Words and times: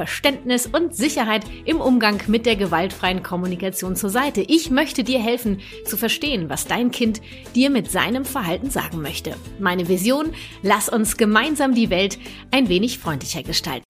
Verständnis 0.00 0.64
und 0.64 0.96
Sicherheit 0.96 1.44
im 1.66 1.78
Umgang 1.78 2.22
mit 2.26 2.46
der 2.46 2.56
gewaltfreien 2.56 3.22
Kommunikation 3.22 3.96
zur 3.96 4.08
Seite. 4.08 4.40
Ich 4.40 4.70
möchte 4.70 5.04
dir 5.04 5.18
helfen 5.18 5.60
zu 5.84 5.98
verstehen, 5.98 6.48
was 6.48 6.66
dein 6.66 6.90
Kind 6.90 7.20
dir 7.54 7.68
mit 7.68 7.90
seinem 7.90 8.24
Verhalten 8.24 8.70
sagen 8.70 9.02
möchte. 9.02 9.36
Meine 9.58 9.88
Vision, 9.88 10.32
lass 10.62 10.88
uns 10.88 11.18
gemeinsam 11.18 11.74
die 11.74 11.90
Welt 11.90 12.18
ein 12.50 12.70
wenig 12.70 12.98
freundlicher 12.98 13.42
gestalten. 13.42 13.89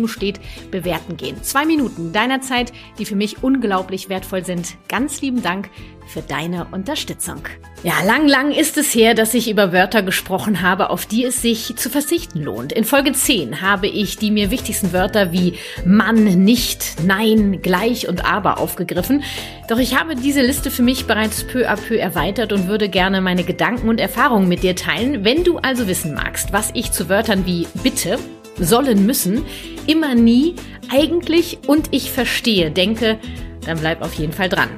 daneben 0.00 0.08
steht, 0.08 0.40
bewerten 0.70 1.16
gehen. 1.16 1.42
Zwei 1.42 1.66
Minuten 1.66 2.12
deiner 2.12 2.40
Zeit, 2.40 2.72
die 2.98 3.04
für 3.04 3.16
mich 3.16 3.42
unglaublich 3.42 4.08
wertvoll 4.08 4.44
sind. 4.44 4.76
Ganz 4.88 5.20
lieben 5.20 5.42
Dank 5.42 5.68
für 6.06 6.22
deine 6.22 6.66
Unterstützung. 6.72 7.40
Ja, 7.82 7.94
lang, 8.04 8.26
lang 8.26 8.50
ist 8.50 8.76
es 8.76 8.94
her, 8.94 9.14
dass 9.14 9.32
ich 9.32 9.48
über 9.48 9.72
Wörter 9.72 10.02
gesprochen 10.02 10.60
habe, 10.60 10.90
auf 10.90 11.06
die 11.06 11.24
es 11.24 11.40
sich 11.40 11.76
zu 11.76 11.88
verzichten 11.88 12.42
lohnt. 12.42 12.72
In 12.72 12.84
Folge 12.84 13.12
10 13.12 13.62
habe 13.62 13.86
ich 13.86 14.18
die 14.18 14.30
mir 14.30 14.50
wichtigsten 14.50 14.92
Wörter 14.92 15.32
wie 15.32 15.54
Mann, 15.86 16.24
nicht, 16.44 16.96
nein, 17.06 17.62
gleich 17.62 18.08
und 18.08 18.24
aber 18.24 18.58
aufgegriffen. 18.58 19.22
Doch 19.68 19.78
ich 19.78 19.98
habe 19.98 20.16
diese 20.16 20.42
Liste 20.42 20.70
für 20.70 20.82
mich 20.82 21.06
bereits 21.06 21.44
peu 21.44 21.70
à 21.70 21.76
peu 21.76 21.96
erweitert 21.96 22.52
und 22.52 22.66
würde 22.66 22.88
gerne 22.88 23.20
meine 23.20 23.44
Gedanken 23.44 23.88
und 23.88 24.00
Erfahrungen 24.00 24.48
mit 24.48 24.62
dir 24.62 24.74
teilen. 24.74 25.24
Wenn 25.24 25.44
du 25.44 25.58
also 25.58 25.86
wissen 25.86 26.12
magst, 26.12 26.52
was 26.52 26.70
ich 26.74 26.90
zu 26.90 27.08
Wörtern 27.08 27.46
wie 27.46 27.66
bitte, 27.82 28.18
sollen, 28.60 29.06
müssen, 29.06 29.44
immer 29.86 30.14
nie, 30.14 30.54
eigentlich 30.90 31.58
und 31.66 31.88
ich 31.90 32.10
verstehe 32.10 32.70
denke, 32.70 33.18
dann 33.66 33.78
bleib 33.78 34.02
auf 34.02 34.14
jeden 34.14 34.32
Fall 34.32 34.48
dran. 34.48 34.68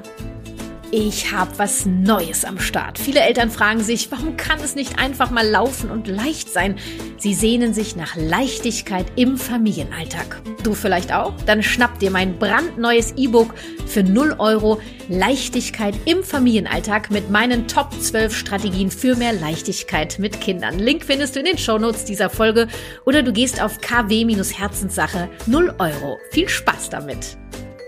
Ich 0.95 1.33
habe 1.33 1.59
was 1.59 1.87
Neues 1.87 2.45
am 2.45 2.61
Start. 2.61 2.99
Viele 2.99 3.21
Eltern 3.21 3.51
fragen 3.51 3.81
sich, 3.81 4.13
warum 4.13 4.37
kann 4.37 4.61
es 4.61 4.75
nicht 4.75 4.99
einfach 4.99 5.31
mal 5.31 5.49
laufen 5.49 5.91
und 5.91 6.07
leicht 6.07 6.51
sein? 6.51 6.77
Sie 7.17 7.33
sehnen 7.33 7.73
sich 7.73 7.97
nach 7.97 8.15
Leichtigkeit 8.15 9.07
im 9.17 9.39
Familienalltag. 9.39 10.43
Du 10.63 10.75
vielleicht 10.75 11.11
auch? 11.11 11.33
Dann 11.47 11.63
schnapp 11.63 11.99
dir 11.99 12.11
mein 12.11 12.39
brandneues 12.39 13.15
E-Book 13.17 13.55
für 13.87 14.03
0 14.03 14.35
Euro 14.39 14.83
Leichtigkeit 15.09 15.95
im 16.05 16.23
Familienalltag 16.23 17.11
mit 17.11 17.31
meinen 17.31 17.69
Top 17.69 17.91
12 17.99 18.37
Strategien 18.37 18.91
für 18.91 19.17
mehr 19.17 19.33
Leichtigkeit 19.33 20.19
mit 20.19 20.43
Kindern. 20.43 20.79
Link 20.79 21.07
findest 21.07 21.37
du 21.37 21.41
in 21.41 21.47
den 21.47 21.57
Shownotes 21.57 22.05
dieser 22.05 22.29
Folge 22.29 22.69
oder 23.07 23.23
du 23.23 23.33
gehst 23.33 23.63
auf 23.63 23.81
kw-herzenssache 23.81 25.31
0 25.47 25.75
Euro. 25.79 26.19
Viel 26.33 26.51
Spaß 26.51 26.91
damit! 26.91 27.39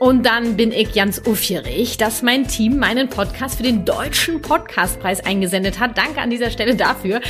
Und 0.01 0.27
dann 0.27 0.57
bin 0.57 0.73
ich 0.73 0.93
ganz 0.93 1.21
aufgeregt, 1.21 2.01
dass 2.01 2.23
mein 2.23 2.49
Team 2.49 2.79
meinen 2.79 3.09
Podcast 3.09 3.57
für 3.57 3.63
den 3.63 3.85
Deutschen 3.85 4.43
Podcastpreis 4.43 5.25
eingesendet 5.25 5.79
hat. 5.79 5.97
Danke 5.97 6.21
an 6.21 6.31
dieser 6.31 6.51
Stelle 6.51 6.75
dafür. 6.75 7.21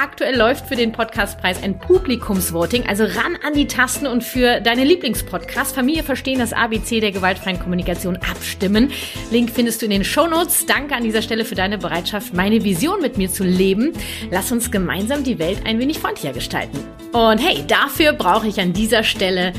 Aktuell 0.00 0.36
läuft 0.36 0.66
für 0.66 0.76
den 0.76 0.92
Podcastpreis 0.92 1.62
ein 1.62 1.78
Publikumsvoting, 1.78 2.86
also 2.86 3.04
ran 3.04 3.36
an 3.46 3.54
die 3.54 3.66
Tasten 3.66 4.06
und 4.06 4.24
für 4.24 4.60
deine 4.60 4.84
Lieblingspodcast 4.84 5.74
Familie 5.74 6.02
verstehen 6.02 6.38
das 6.38 6.52
ABC 6.52 7.00
der 7.00 7.12
gewaltfreien 7.12 7.58
Kommunikation 7.58 8.16
abstimmen. 8.16 8.90
Link 9.30 9.50
findest 9.50 9.82
du 9.82 9.86
in 9.86 9.90
den 9.90 10.04
Shownotes. 10.04 10.66
Danke 10.66 10.94
an 10.94 11.04
dieser 11.04 11.22
Stelle 11.22 11.44
für 11.44 11.54
deine 11.54 11.78
Bereitschaft, 11.78 12.32
meine 12.32 12.64
Vision 12.64 13.00
mit 13.00 13.18
mir 13.18 13.30
zu 13.30 13.44
leben. 13.44 13.92
Lass 14.30 14.50
uns 14.50 14.70
gemeinsam 14.70 15.24
die 15.24 15.38
Welt 15.38 15.58
ein 15.66 15.78
wenig 15.78 15.98
freundlicher 15.98 16.32
gestalten. 16.32 16.78
Und 17.12 17.38
hey, 17.38 17.64
dafür 17.66 18.12
brauche 18.12 18.48
ich 18.48 18.60
an 18.60 18.72
dieser 18.72 19.04
Stelle 19.04 19.52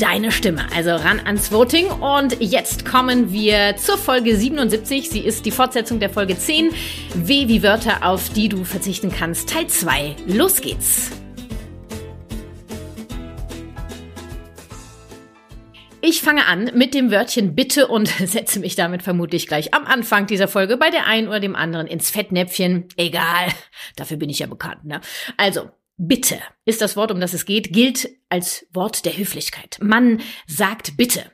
deine 0.00 0.32
Stimme. 0.32 0.66
Also 0.74 0.90
ran 0.90 1.20
ans 1.20 1.52
Voting. 1.52 1.86
Und 1.86 2.40
jetzt 2.40 2.84
kommen 2.84 3.32
wir 3.32 3.76
zur 3.76 3.98
Folge 3.98 4.34
77. 4.34 5.10
Sie 5.10 5.20
ist 5.20 5.44
die 5.44 5.50
Fortsetzung 5.50 6.00
der 6.00 6.10
Folge 6.10 6.38
10. 6.38 6.70
W 7.14 7.48
wie 7.48 7.62
Wörter, 7.62 8.06
auf 8.06 8.30
die 8.30 8.48
du 8.48 8.64
verzichten 8.64 9.12
kannst. 9.12 9.50
Teil 9.50 9.66
2. 9.66 10.16
Los 10.26 10.60
geht's. 10.60 11.10
Ich 16.02 16.22
fange 16.22 16.46
an 16.46 16.70
mit 16.74 16.94
dem 16.94 17.10
Wörtchen 17.10 17.54
bitte 17.54 17.86
und 17.86 18.08
setze 18.24 18.58
mich 18.58 18.74
damit 18.74 19.02
vermutlich 19.02 19.46
gleich 19.46 19.74
am 19.74 19.84
Anfang 19.84 20.26
dieser 20.26 20.48
Folge 20.48 20.78
bei 20.78 20.88
der 20.88 21.06
einen 21.06 21.28
oder 21.28 21.40
dem 21.40 21.54
anderen 21.54 21.86
ins 21.86 22.10
Fettnäpfchen. 22.10 22.88
Egal, 22.96 23.48
dafür 23.96 24.16
bin 24.16 24.30
ich 24.30 24.38
ja 24.38 24.46
bekannt. 24.46 24.84
Ne? 24.84 25.02
Also, 25.36 25.70
Bitte 26.02 26.38
ist 26.64 26.80
das 26.80 26.96
Wort, 26.96 27.12
um 27.12 27.20
das 27.20 27.34
es 27.34 27.44
geht, 27.44 27.74
gilt 27.74 28.08
als 28.30 28.66
Wort 28.72 29.04
der 29.04 29.18
Höflichkeit. 29.18 29.76
Man 29.82 30.22
sagt 30.46 30.96
bitte. 30.96 31.30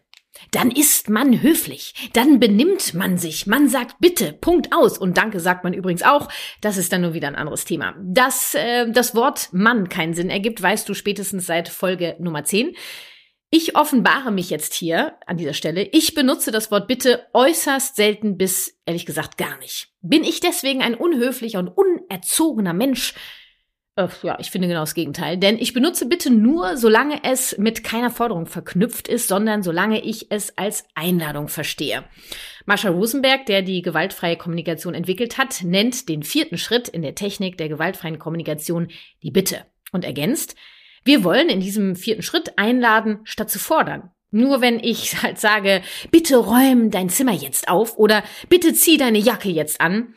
Dann 0.50 0.72
ist 0.72 1.08
man 1.08 1.40
höflich. 1.40 1.94
Dann 2.14 2.40
benimmt 2.40 2.92
man 2.92 3.16
sich. 3.16 3.46
Man 3.46 3.68
sagt 3.68 3.96
bitte, 4.00 4.32
Punkt 4.32 4.72
aus. 4.72 4.98
Und 4.98 5.18
danke 5.18 5.38
sagt 5.38 5.62
man 5.62 5.72
übrigens 5.72 6.02
auch. 6.02 6.28
Das 6.62 6.78
ist 6.78 6.92
dann 6.92 7.02
nur 7.02 7.14
wieder 7.14 7.28
ein 7.28 7.36
anderes 7.36 7.64
Thema. 7.64 7.94
Dass 8.02 8.56
äh, 8.56 8.90
das 8.90 9.14
Wort 9.14 9.52
Mann 9.52 9.88
keinen 9.88 10.14
Sinn 10.14 10.30
ergibt, 10.30 10.60
weißt 10.60 10.88
du 10.88 10.94
spätestens 10.94 11.46
seit 11.46 11.68
Folge 11.68 12.16
Nummer 12.18 12.42
10. 12.42 12.74
Ich 13.50 13.76
offenbare 13.76 14.32
mich 14.32 14.50
jetzt 14.50 14.74
hier 14.74 15.14
an 15.28 15.36
dieser 15.36 15.54
Stelle. 15.54 15.84
Ich 15.92 16.14
benutze 16.14 16.50
das 16.50 16.72
Wort 16.72 16.88
bitte 16.88 17.24
äußerst 17.34 17.94
selten 17.94 18.36
bis 18.36 18.80
ehrlich 18.84 19.06
gesagt 19.06 19.38
gar 19.38 19.58
nicht. 19.58 19.92
Bin 20.00 20.24
ich 20.24 20.40
deswegen 20.40 20.82
ein 20.82 20.96
unhöflicher 20.96 21.60
und 21.60 21.68
unerzogener 21.68 22.72
Mensch? 22.72 23.14
Äh, 23.96 24.08
ja, 24.22 24.36
ich 24.38 24.50
finde 24.50 24.68
genau 24.68 24.80
das 24.80 24.94
Gegenteil. 24.94 25.38
Denn 25.38 25.58
ich 25.58 25.72
benutze 25.72 26.06
bitte 26.06 26.30
nur, 26.30 26.76
solange 26.76 27.24
es 27.24 27.56
mit 27.58 27.82
keiner 27.82 28.10
Forderung 28.10 28.46
verknüpft 28.46 29.08
ist, 29.08 29.28
sondern 29.28 29.62
solange 29.62 30.02
ich 30.02 30.30
es 30.30 30.56
als 30.56 30.84
Einladung 30.94 31.48
verstehe. 31.48 32.04
Marsha 32.66 32.90
Rosenberg, 32.90 33.46
der 33.46 33.62
die 33.62 33.82
gewaltfreie 33.82 34.36
Kommunikation 34.36 34.94
entwickelt 34.94 35.38
hat, 35.38 35.62
nennt 35.64 36.08
den 36.08 36.22
vierten 36.22 36.58
Schritt 36.58 36.88
in 36.88 37.02
der 37.02 37.14
Technik 37.14 37.56
der 37.56 37.68
gewaltfreien 37.68 38.18
Kommunikation 38.18 38.88
die 39.22 39.30
Bitte 39.30 39.64
und 39.92 40.04
ergänzt, 40.04 40.56
wir 41.04 41.22
wollen 41.22 41.48
in 41.48 41.60
diesem 41.60 41.94
vierten 41.94 42.22
Schritt 42.22 42.58
einladen, 42.58 43.20
statt 43.24 43.48
zu 43.48 43.60
fordern. 43.60 44.10
Nur 44.32 44.60
wenn 44.60 44.80
ich 44.80 45.22
halt 45.22 45.38
sage, 45.38 45.82
bitte 46.10 46.36
räum 46.36 46.90
dein 46.90 47.08
Zimmer 47.08 47.32
jetzt 47.32 47.68
auf 47.68 47.96
oder 47.96 48.24
bitte 48.48 48.74
zieh 48.74 48.98
deine 48.98 49.18
Jacke 49.18 49.48
jetzt 49.48 49.80
an, 49.80 50.14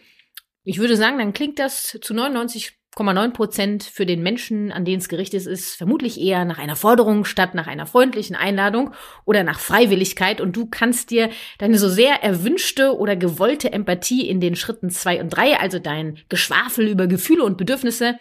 ich 0.64 0.80
würde 0.80 0.98
sagen, 0.98 1.18
dann 1.18 1.34
klingt 1.34 1.58
das 1.58 1.98
zu 2.02 2.14
99 2.14 2.79
0,9 2.96 3.32
Prozent 3.32 3.84
für 3.84 4.06
den 4.06 4.24
Menschen, 4.24 4.72
an 4.72 4.84
den 4.84 5.00
es 5.00 5.10
gerichtet 5.10 5.46
ist, 5.46 5.76
vermutlich 5.76 6.20
eher 6.20 6.44
nach 6.44 6.58
einer 6.58 6.76
Forderung 6.76 7.24
statt 7.24 7.54
nach 7.54 7.68
einer 7.68 7.86
freundlichen 7.86 8.36
Einladung 8.36 8.94
oder 9.26 9.44
nach 9.44 9.60
Freiwilligkeit. 9.60 10.42
Und 10.42 10.56
du 10.56 10.66
kannst 10.66 11.12
dir 11.12 11.30
deine 11.60 11.78
so 11.78 11.88
sehr 11.88 12.24
erwünschte 12.24 12.98
oder 12.98 13.16
gewollte 13.16 13.72
Empathie 13.72 14.28
in 14.28 14.42
den 14.42 14.56
Schritten 14.56 14.90
zwei 14.90 15.22
und 15.22 15.30
drei, 15.30 15.60
also 15.60 15.80
dein 15.80 16.18
Geschwafel 16.30 16.88
über 16.88 17.08
Gefühle 17.08 17.44
und 17.44 17.58
Bedürfnisse, 17.58 18.20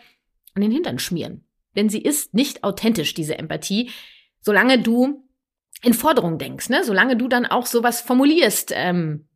an 0.55 0.63
den 0.63 0.71
Hintern 0.71 0.99
schmieren. 0.99 1.45
Denn 1.77 1.89
sie 1.89 2.03
ist 2.03 2.35
nicht 2.35 2.65
authentisch, 2.65 3.15
diese 3.15 3.39
Empathie, 3.39 3.91
solange 4.41 4.81
du 4.81 5.25
in 5.83 5.95
Forderung 5.95 6.39
denkst, 6.39 6.69
ne? 6.71 6.83
solange 6.85 7.17
du 7.17 7.29
dann 7.29 7.47
auch 7.47 7.67
sowas 7.67 8.01
formulierst, 8.01 8.73
ähm, 8.75 9.28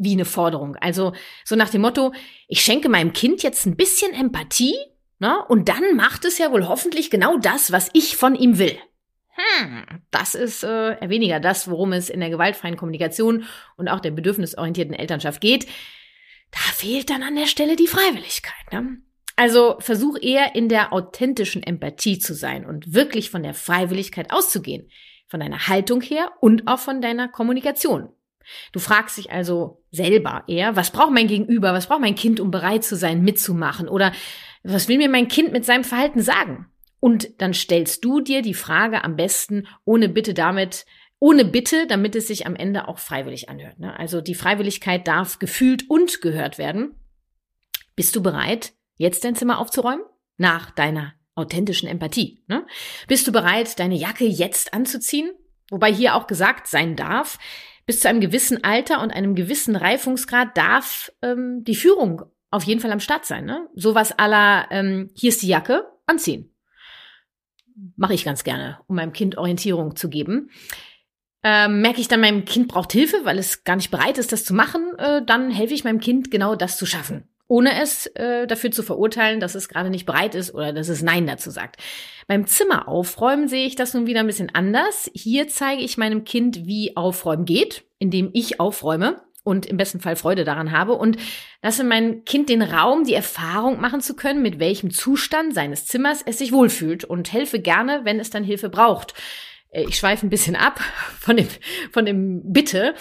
wie 0.00 0.12
eine 0.12 0.24
Forderung. 0.24 0.76
Also 0.76 1.12
so 1.44 1.56
nach 1.56 1.70
dem 1.70 1.82
Motto, 1.82 2.12
ich 2.48 2.62
schenke 2.62 2.88
meinem 2.88 3.12
Kind 3.12 3.42
jetzt 3.42 3.66
ein 3.66 3.76
bisschen 3.76 4.12
Empathie, 4.12 4.74
ne? 5.18 5.44
Und 5.48 5.68
dann 5.68 5.94
macht 5.94 6.24
es 6.24 6.38
ja 6.38 6.50
wohl 6.50 6.66
hoffentlich 6.66 7.10
genau 7.10 7.36
das, 7.36 7.70
was 7.70 7.90
ich 7.92 8.16
von 8.16 8.34
ihm 8.34 8.58
will. 8.58 8.76
Hm, 9.32 9.84
das 10.10 10.34
ist 10.34 10.64
äh, 10.64 10.96
weniger 11.08 11.40
das, 11.40 11.70
worum 11.70 11.92
es 11.92 12.10
in 12.10 12.20
der 12.20 12.30
gewaltfreien 12.30 12.76
Kommunikation 12.76 13.44
und 13.76 13.88
auch 13.88 14.00
der 14.00 14.10
bedürfnisorientierten 14.10 14.94
Elternschaft 14.94 15.40
geht. 15.40 15.66
Da 16.50 16.58
fehlt 16.74 17.10
dann 17.10 17.22
an 17.22 17.36
der 17.36 17.46
Stelle 17.46 17.76
die 17.76 17.86
Freiwilligkeit. 17.86 18.72
Ne? 18.72 18.98
Also 19.36 19.76
versuch 19.78 20.18
eher 20.20 20.54
in 20.54 20.68
der 20.68 20.92
authentischen 20.92 21.62
Empathie 21.62 22.18
zu 22.18 22.34
sein 22.34 22.66
und 22.66 22.92
wirklich 22.92 23.30
von 23.30 23.42
der 23.42 23.54
Freiwilligkeit 23.54 24.32
auszugehen. 24.32 24.90
von 25.26 25.38
deiner 25.38 25.68
Haltung 25.68 26.00
her 26.00 26.32
und 26.40 26.66
auch 26.66 26.80
von 26.80 27.00
deiner 27.00 27.28
Kommunikation. 27.28 28.08
Du 28.72 28.78
fragst 28.78 29.18
dich 29.18 29.30
also 29.30 29.82
selber 29.90 30.44
eher, 30.46 30.76
was 30.76 30.90
braucht 30.90 31.12
mein 31.12 31.26
Gegenüber, 31.26 31.72
was 31.72 31.86
braucht 31.86 32.00
mein 32.00 32.14
Kind, 32.14 32.40
um 32.40 32.50
bereit 32.50 32.84
zu 32.84 32.96
sein, 32.96 33.22
mitzumachen? 33.22 33.88
Oder 33.88 34.12
was 34.62 34.88
will 34.88 34.98
mir 34.98 35.08
mein 35.08 35.28
Kind 35.28 35.52
mit 35.52 35.64
seinem 35.64 35.84
Verhalten 35.84 36.20
sagen? 36.20 36.66
Und 37.00 37.40
dann 37.40 37.54
stellst 37.54 38.04
du 38.04 38.20
dir 38.20 38.42
die 38.42 38.54
Frage 38.54 39.04
am 39.04 39.16
besten 39.16 39.66
ohne 39.84 40.08
Bitte 40.08 40.34
damit, 40.34 40.84
ohne 41.18 41.44
Bitte, 41.44 41.86
damit 41.86 42.14
es 42.14 42.26
sich 42.26 42.46
am 42.46 42.56
Ende 42.56 42.88
auch 42.88 42.98
freiwillig 42.98 43.48
anhört. 43.48 43.78
Ne? 43.78 43.98
Also 43.98 44.20
die 44.20 44.34
Freiwilligkeit 44.34 45.06
darf 45.06 45.38
gefühlt 45.38 45.88
und 45.88 46.20
gehört 46.20 46.58
werden. 46.58 46.94
Bist 47.96 48.16
du 48.16 48.22
bereit, 48.22 48.72
jetzt 48.96 49.24
dein 49.24 49.34
Zimmer 49.34 49.58
aufzuräumen? 49.58 50.04
Nach 50.36 50.70
deiner 50.70 51.14
authentischen 51.34 51.88
Empathie. 51.88 52.42
Ne? 52.48 52.66
Bist 53.08 53.26
du 53.26 53.32
bereit, 53.32 53.78
deine 53.78 53.94
Jacke 53.94 54.24
jetzt 54.24 54.74
anzuziehen? 54.74 55.30
Wobei 55.70 55.92
hier 55.92 56.14
auch 56.14 56.26
gesagt 56.26 56.66
sein 56.66 56.96
darf, 56.96 57.38
bis 57.90 57.98
zu 57.98 58.08
einem 58.08 58.20
gewissen 58.20 58.62
Alter 58.62 59.02
und 59.02 59.10
einem 59.10 59.34
gewissen 59.34 59.74
Reifungsgrad 59.74 60.56
darf 60.56 61.10
ähm, 61.22 61.64
die 61.64 61.74
Führung 61.74 62.22
auf 62.52 62.62
jeden 62.62 62.80
Fall 62.80 62.92
am 62.92 63.00
Start 63.00 63.26
sein. 63.26 63.44
Ne? 63.44 63.66
Sowas 63.74 64.16
aller, 64.16 64.68
ähm, 64.70 65.10
hier 65.16 65.30
ist 65.30 65.42
die 65.42 65.48
Jacke, 65.48 65.90
anziehen. 66.06 66.54
Mache 67.96 68.14
ich 68.14 68.24
ganz 68.24 68.44
gerne, 68.44 68.78
um 68.86 68.94
meinem 68.94 69.12
Kind 69.12 69.38
Orientierung 69.38 69.96
zu 69.96 70.08
geben. 70.08 70.50
Ähm, 71.42 71.80
merke 71.80 72.00
ich 72.00 72.06
dann, 72.06 72.20
meinem 72.20 72.44
Kind 72.44 72.68
braucht 72.68 72.92
Hilfe, 72.92 73.24
weil 73.24 73.40
es 73.40 73.64
gar 73.64 73.74
nicht 73.74 73.90
bereit 73.90 74.18
ist, 74.18 74.30
das 74.30 74.44
zu 74.44 74.54
machen, 74.54 74.96
äh, 74.96 75.24
dann 75.26 75.50
helfe 75.50 75.74
ich 75.74 75.82
meinem 75.82 75.98
Kind 75.98 76.30
genau 76.30 76.54
das 76.54 76.76
zu 76.76 76.86
schaffen 76.86 77.29
ohne 77.50 77.82
es 77.82 78.06
äh, 78.14 78.46
dafür 78.46 78.70
zu 78.70 78.84
verurteilen, 78.84 79.40
dass 79.40 79.56
es 79.56 79.68
gerade 79.68 79.90
nicht 79.90 80.06
bereit 80.06 80.36
ist 80.36 80.54
oder 80.54 80.72
dass 80.72 80.88
es 80.88 81.02
Nein 81.02 81.26
dazu 81.26 81.50
sagt. 81.50 81.80
Beim 82.28 82.46
Zimmer 82.46 82.86
aufräumen 82.86 83.48
sehe 83.48 83.66
ich 83.66 83.74
das 83.74 83.92
nun 83.92 84.06
wieder 84.06 84.20
ein 84.20 84.28
bisschen 84.28 84.54
anders. 84.54 85.10
Hier 85.14 85.48
zeige 85.48 85.82
ich 85.82 85.98
meinem 85.98 86.22
Kind, 86.22 86.64
wie 86.66 86.96
Aufräumen 86.96 87.44
geht, 87.44 87.82
indem 87.98 88.30
ich 88.34 88.60
aufräume 88.60 89.20
und 89.42 89.66
im 89.66 89.76
besten 89.76 89.98
Fall 89.98 90.14
Freude 90.14 90.44
daran 90.44 90.70
habe 90.70 90.92
und 90.92 91.16
lasse 91.60 91.82
mein 91.82 92.24
Kind 92.24 92.48
den 92.48 92.62
Raum, 92.62 93.02
die 93.02 93.14
Erfahrung 93.14 93.80
machen 93.80 94.00
zu 94.00 94.14
können, 94.14 94.42
mit 94.42 94.60
welchem 94.60 94.92
Zustand 94.92 95.52
seines 95.52 95.86
Zimmers 95.86 96.22
es 96.24 96.38
sich 96.38 96.52
wohlfühlt 96.52 97.04
und 97.04 97.32
helfe 97.32 97.58
gerne, 97.58 98.02
wenn 98.04 98.20
es 98.20 98.30
dann 98.30 98.44
Hilfe 98.44 98.68
braucht. 98.68 99.14
Äh, 99.70 99.84
ich 99.88 99.96
schweife 99.96 100.26
ein 100.26 100.30
bisschen 100.30 100.56
ab 100.56 100.80
von 101.18 101.36
dem, 101.36 101.48
von 101.92 102.04
dem 102.04 102.52
Bitte. 102.52 102.94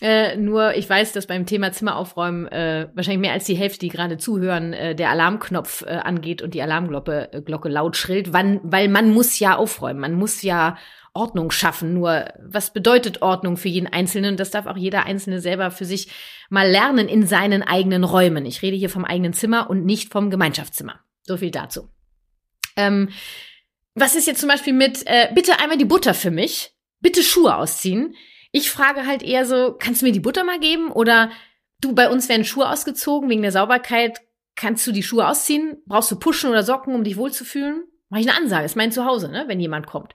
Äh, 0.00 0.36
nur 0.36 0.74
ich 0.74 0.88
weiß, 0.88 1.12
dass 1.12 1.26
beim 1.26 1.46
Thema 1.46 1.72
Zimmer 1.72 1.96
aufräumen 1.96 2.46
äh, 2.48 2.88
wahrscheinlich 2.94 3.20
mehr 3.20 3.32
als 3.32 3.44
die 3.44 3.54
Hälfte, 3.54 3.80
die 3.80 3.88
gerade 3.88 4.18
zuhören, 4.18 4.72
äh, 4.72 4.94
der 4.94 5.10
Alarmknopf 5.10 5.82
äh, 5.82 5.90
angeht 5.90 6.42
und 6.42 6.54
die 6.54 6.62
Alarmglocke 6.62 7.32
äh, 7.32 7.40
Glocke 7.40 7.68
laut 7.68 7.96
schrillt, 7.96 8.32
wann, 8.32 8.60
weil 8.62 8.88
man 8.88 9.10
muss 9.10 9.38
ja 9.38 9.56
aufräumen, 9.56 10.00
man 10.00 10.14
muss 10.14 10.42
ja 10.42 10.76
Ordnung 11.14 11.50
schaffen. 11.50 11.94
Nur 11.94 12.26
was 12.44 12.74
bedeutet 12.74 13.22
Ordnung 13.22 13.56
für 13.56 13.68
jeden 13.68 13.86
Einzelnen? 13.86 14.36
Das 14.36 14.50
darf 14.50 14.66
auch 14.66 14.76
jeder 14.76 15.06
Einzelne 15.06 15.40
selber 15.40 15.70
für 15.70 15.86
sich 15.86 16.08
mal 16.50 16.68
lernen 16.68 17.08
in 17.08 17.26
seinen 17.26 17.62
eigenen 17.62 18.04
Räumen. 18.04 18.44
Ich 18.44 18.60
rede 18.60 18.76
hier 18.76 18.90
vom 18.90 19.06
eigenen 19.06 19.32
Zimmer 19.32 19.70
und 19.70 19.86
nicht 19.86 20.12
vom 20.12 20.28
Gemeinschaftszimmer. 20.28 21.00
So 21.22 21.38
viel 21.38 21.50
dazu. 21.50 21.88
Ähm, 22.76 23.08
was 23.96 24.14
ist 24.14 24.26
jetzt 24.26 24.40
zum 24.40 24.48
Beispiel 24.48 24.74
mit, 24.74 25.02
äh, 25.06 25.28
bitte 25.34 25.58
einmal 25.58 25.78
die 25.78 25.84
Butter 25.84 26.14
für 26.14 26.30
mich, 26.30 26.72
bitte 27.00 27.22
Schuhe 27.22 27.56
ausziehen. 27.56 28.14
Ich 28.52 28.70
frage 28.70 29.06
halt 29.06 29.22
eher 29.22 29.46
so, 29.46 29.74
kannst 29.78 30.02
du 30.02 30.06
mir 30.06 30.12
die 30.12 30.20
Butter 30.20 30.44
mal 30.44 30.60
geben? 30.60 30.92
Oder 30.92 31.30
du, 31.80 31.94
bei 31.94 32.10
uns 32.10 32.28
werden 32.28 32.44
Schuhe 32.44 32.68
ausgezogen 32.68 33.28
wegen 33.30 33.42
der 33.42 33.52
Sauberkeit. 33.52 34.20
Kannst 34.54 34.86
du 34.86 34.92
die 34.92 35.02
Schuhe 35.02 35.26
ausziehen? 35.26 35.78
Brauchst 35.86 36.10
du 36.10 36.18
Puschen 36.18 36.50
oder 36.50 36.62
Socken, 36.62 36.94
um 36.94 37.04
dich 37.04 37.16
wohlzufühlen? 37.16 37.84
Mach 38.10 38.18
ich 38.18 38.28
eine 38.28 38.36
Ansage, 38.36 38.66
ist 38.66 38.76
mein 38.76 38.92
Zuhause, 38.92 39.30
ne, 39.30 39.44
wenn 39.48 39.60
jemand 39.60 39.86
kommt. 39.86 40.14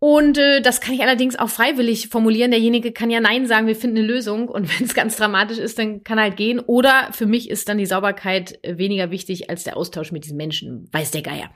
Und 0.00 0.38
äh, 0.38 0.62
das 0.62 0.80
kann 0.80 0.94
ich 0.94 1.02
allerdings 1.02 1.36
auch 1.36 1.48
freiwillig 1.48 2.08
formulieren. 2.08 2.52
Derjenige 2.52 2.92
kann 2.92 3.10
ja 3.10 3.20
Nein 3.20 3.46
sagen, 3.46 3.66
wir 3.66 3.76
finden 3.76 3.98
eine 3.98 4.06
Lösung. 4.06 4.48
Und 4.48 4.68
wenn 4.78 4.86
es 4.86 4.94
ganz 4.94 5.16
dramatisch 5.16 5.58
ist, 5.58 5.78
dann 5.78 6.04
kann 6.04 6.20
halt 6.20 6.36
gehen. 6.36 6.60
Oder 6.60 7.10
für 7.12 7.26
mich 7.26 7.50
ist 7.50 7.68
dann 7.68 7.78
die 7.78 7.86
Sauberkeit 7.86 8.58
weniger 8.64 9.10
wichtig 9.10 9.50
als 9.50 9.64
der 9.64 9.76
Austausch 9.76 10.12
mit 10.12 10.24
diesen 10.24 10.36
Menschen. 10.36 10.88
Weiß 10.92 11.10
der 11.10 11.22
Geier. 11.22 11.50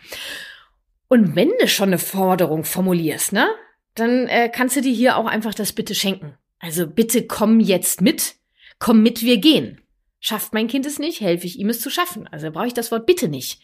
Und 1.12 1.36
wenn 1.36 1.50
du 1.60 1.68
schon 1.68 1.90
eine 1.90 1.98
Forderung 1.98 2.64
formulierst, 2.64 3.34
ne, 3.34 3.46
dann 3.94 4.28
äh, 4.28 4.48
kannst 4.48 4.76
du 4.76 4.80
dir 4.80 4.94
hier 4.94 5.18
auch 5.18 5.26
einfach 5.26 5.52
das 5.52 5.74
Bitte 5.74 5.94
schenken. 5.94 6.38
Also 6.58 6.86
bitte 6.86 7.26
komm 7.26 7.60
jetzt 7.60 8.00
mit, 8.00 8.36
komm 8.78 9.02
mit, 9.02 9.20
wir 9.20 9.36
gehen. 9.36 9.82
Schafft 10.20 10.54
mein 10.54 10.68
Kind 10.68 10.86
es 10.86 10.98
nicht, 10.98 11.20
helfe 11.20 11.46
ich 11.46 11.58
ihm 11.58 11.68
es 11.68 11.82
zu 11.82 11.90
schaffen. 11.90 12.26
Also 12.28 12.50
brauche 12.50 12.68
ich 12.68 12.72
das 12.72 12.90
Wort 12.90 13.04
bitte 13.04 13.28
nicht. 13.28 13.60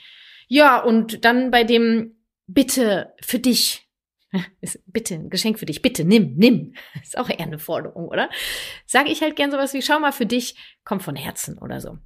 Ja, 0.47 0.79
und 0.79 1.25
dann 1.25 1.51
bei 1.51 1.65
dem 1.65 2.19
Bitte 2.47 3.15
für 3.23 3.39
dich. 3.39 3.89
Bitte, 4.85 5.15
ein 5.15 5.31
Geschenk 5.31 5.59
für 5.59 5.65
dich. 5.65 5.81
Bitte, 5.81 6.05
nimm, 6.05 6.35
nimm. 6.37 6.75
Ist 7.03 7.17
auch 7.17 7.31
eher 7.31 7.41
eine 7.41 7.59
Forderung, 7.59 8.09
oder? 8.09 8.29
Sage 8.85 9.09
ich 9.09 9.23
halt 9.23 9.37
gern 9.37 9.51
sowas 9.51 9.73
wie, 9.73 9.81
schau 9.81 9.99
mal 10.01 10.13
für 10.13 10.27
dich, 10.27 10.55
komm 10.85 11.01
von 11.01 11.17
Herzen 11.17 11.57
oder 11.57 11.81
so. 11.81 11.97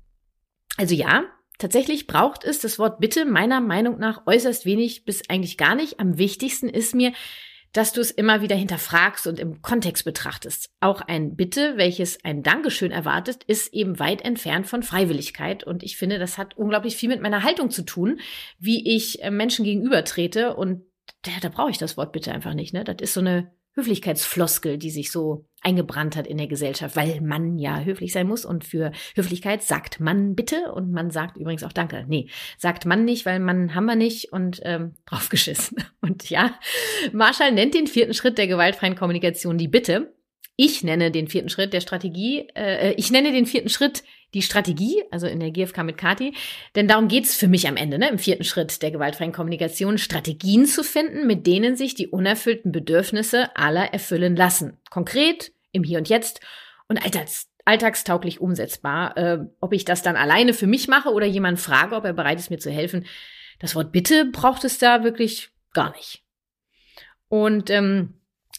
Also 0.77 0.95
ja, 0.95 1.25
Tatsächlich 1.63 2.09
braucht 2.09 2.43
es 2.43 2.59
das 2.59 2.81
Wort 2.81 2.99
Bitte 2.99 3.25
meiner 3.25 3.61
Meinung 3.61 3.97
nach 4.01 4.27
äußerst 4.27 4.67
wenig 4.67 5.05
bis 5.05 5.23
eigentlich 5.31 5.57
gar 5.57 5.77
nicht. 5.77 6.01
Am 6.01 6.19
wichtigsten 6.19 6.69
ist 6.69 6.93
mir, 6.93 7.13
dass 7.73 7.93
du 7.93 8.01
es 8.01 8.11
immer 8.11 8.43
wieder 8.43 8.57
hinterfragst 8.57 9.29
und 9.29 9.39
im 9.39 9.63
Kontext 9.63 10.05
betrachtest. 10.05 10.71
Auch 10.81 11.03
ein 11.03 11.37
Bitte, 11.37 11.75
welches 11.77 12.25
ein 12.25 12.43
Dankeschön 12.43 12.91
erwartet, 12.91 13.45
ist 13.45 13.73
eben 13.73 14.01
weit 14.01 14.23
entfernt 14.23 14.67
von 14.67 14.83
Freiwilligkeit. 14.83 15.63
Und 15.63 15.85
ich 15.85 15.97
finde, 15.97 16.19
das 16.19 16.37
hat 16.37 16.57
unglaublich 16.57 16.97
viel 16.97 17.09
mit 17.09 17.23
meiner 17.23 17.45
Haltung 17.45 17.71
zu 17.71 17.83
tun, 17.83 18.19
wie 18.59 18.97
ich 18.97 19.23
äh, 19.23 19.31
Menschen 19.31 19.65
gegenüber 19.65 20.03
trete. 20.03 20.57
Und 20.57 20.83
ja, 21.25 21.35
da 21.41 21.49
brauche 21.49 21.71
ich 21.71 21.79
das 21.79 21.97
Wort 21.97 22.11
Bitte 22.11 22.33
einfach 22.33 22.55
nicht. 22.55 22.75
Ne? 22.75 22.83
Das 22.83 22.97
ist 23.01 23.15
so 23.15 23.21
eine 23.21 23.53
Höflichkeitsfloskel, 23.75 24.79
die 24.79 24.91
sich 24.91 25.11
so 25.11 25.47
eingebrannt 25.63 26.17
hat 26.17 26.27
in 26.27 26.39
der 26.39 26.47
Gesellschaft, 26.47 26.97
weil 26.97 27.21
man 27.21 27.59
ja 27.59 27.81
höflich 27.81 28.13
sein 28.13 28.27
muss 28.27 28.45
und 28.45 28.65
für 28.65 28.93
Höflichkeit 29.15 29.63
sagt 29.63 30.01
man 30.01 30.35
bitte 30.35 30.73
und 30.73 30.91
man 30.93 31.11
sagt 31.11 31.37
übrigens 31.37 31.65
auch 31.65 31.73
Danke. 31.73 32.05
Nee, 32.09 32.29
sagt 32.59 32.85
man 32.85 33.05
nicht, 33.05 33.25
weil 33.25 33.39
man 33.39 33.75
haben 33.75 33.87
wir 33.87 33.97
nicht 33.97 34.33
und 34.33 34.61
ähm, 34.65 34.95
draufgeschissen. 35.07 35.79
Und 36.01 36.29
ja, 36.29 36.59
Marshall 37.13 37.53
nennt 37.53 37.75
den 37.75 37.87
vierten 37.87 38.15
Schritt 38.15 38.39
der 38.39 38.49
gewaltfreien 38.49 38.97
Kommunikation 38.97 39.57
die 39.57 39.69
Bitte. 39.69 40.13
Ich 40.57 40.85
nenne 40.85 41.11
den 41.11 41.29
vierten 41.29 41.49
Schritt 41.49 41.73
der 41.73 41.81
Strategie, 41.81 42.49
äh, 42.55 42.91
äh 42.91 42.95
ich 42.97 43.11
nenne 43.11 43.33
den 43.33 43.47
vierten 43.47 43.69
Schritt 43.69 44.03
die 44.35 44.43
Strategie, 44.43 45.03
also 45.11 45.27
in 45.27 45.41
der 45.41 45.51
GfK 45.51 45.83
mit 45.83 45.99
Kati, 45.99 46.35
denn 46.75 46.89
darum 46.89 47.09
geht's 47.09 47.37
für 47.37 47.49
mich 47.49 47.69
am 47.69 47.77
Ende, 47.77 47.99
ne, 47.99 48.09
im 48.09 48.19
vierten 48.19 48.45
Schritt 48.45 48.81
der 48.83 48.91
gewaltfreien 48.91 49.33
Kommunikation, 49.33 49.99
Strategien 49.99 50.67
zu 50.67 50.85
finden, 50.85 51.27
mit 51.27 51.47
denen 51.47 51.77
sich 51.77 51.95
die 51.95 52.09
unerfüllten 52.09 52.73
Bedürfnisse 52.73 53.55
aller 53.57 53.93
erfüllen 53.93 54.37
lassen. 54.37 54.79
Konkret, 54.91 55.53
im 55.73 55.85
Hier 55.85 55.99
und 55.99 56.09
Jetzt 56.09 56.41
und 56.89 57.03
alltags, 57.05 57.51
alltagstauglich 57.65 58.41
umsetzbar. 58.41 59.17
Äh, 59.17 59.39
ob 59.61 59.73
ich 59.73 59.85
das 59.85 60.03
dann 60.03 60.17
alleine 60.17 60.55
für 60.55 60.67
mich 60.67 60.89
mache 60.89 61.11
oder 61.11 61.27
jemand 61.27 61.61
frage, 61.61 61.95
ob 61.97 62.05
er 62.05 62.13
bereit 62.13 62.39
ist, 62.39 62.51
mir 62.51 62.59
zu 62.59 62.71
helfen. 62.71 63.07
Das 63.59 63.75
Wort 63.75 63.93
Bitte 63.93 64.27
braucht 64.27 64.65
es 64.65 64.79
da 64.79 65.05
wirklich 65.05 65.51
gar 65.73 65.93
nicht. 65.93 66.23
Und 67.29 67.71
ähm, 67.71 68.15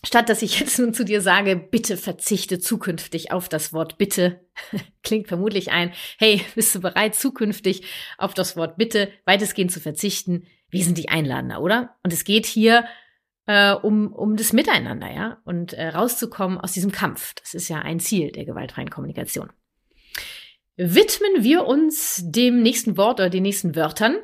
Statt 0.05 0.27
dass 0.27 0.41
ich 0.41 0.60
jetzt 0.60 0.77
nun 0.79 0.93
zu 0.93 1.05
dir 1.05 1.22
sage, 1.22 1.55
bitte 1.55 1.98
verzichte 1.98 2.60
zukünftig 2.60 3.31
auf 3.31 3.48
das 3.48 3.72
Wort 3.72 3.98
bitte, 3.98 4.41
klingt 5.03 5.27
vermutlich 5.27 5.72
ein, 5.72 5.93
hey, 6.17 6.41
bist 6.55 6.75
du 6.75 6.81
bereit, 6.81 7.15
zukünftig 7.15 7.83
auf 8.17 8.33
das 8.33 8.57
Wort 8.57 8.77
bitte 8.77 9.12
weitestgehend 9.25 9.72
zu 9.72 9.79
verzichten? 9.79 10.48
Wesentlich 10.69 11.10
einladender, 11.10 11.62
oder? 11.62 11.95
Und 12.03 12.12
es 12.12 12.24
geht 12.24 12.45
hier 12.45 12.86
äh, 13.45 13.74
um, 13.74 14.12
um 14.12 14.36
das 14.36 14.53
Miteinander, 14.53 15.12
ja, 15.12 15.38
und 15.45 15.74
äh, 15.74 15.89
rauszukommen 15.89 16.57
aus 16.57 16.74
diesem 16.74 16.91
Kampf. 16.91 17.33
Das 17.36 17.53
ist 17.53 17.69
ja 17.69 17.79
ein 17.79 18.00
Ziel 18.00 18.31
der 18.31 18.45
gewaltfreien 18.45 18.89
Kommunikation. 18.89 19.51
Widmen 20.75 21.43
wir 21.43 21.65
uns 21.65 22.22
dem 22.25 22.63
nächsten 22.63 22.98
Wort 22.98 23.19
oder 23.19 23.29
den 23.29 23.43
nächsten 23.43 23.75
Wörtern. 23.75 24.15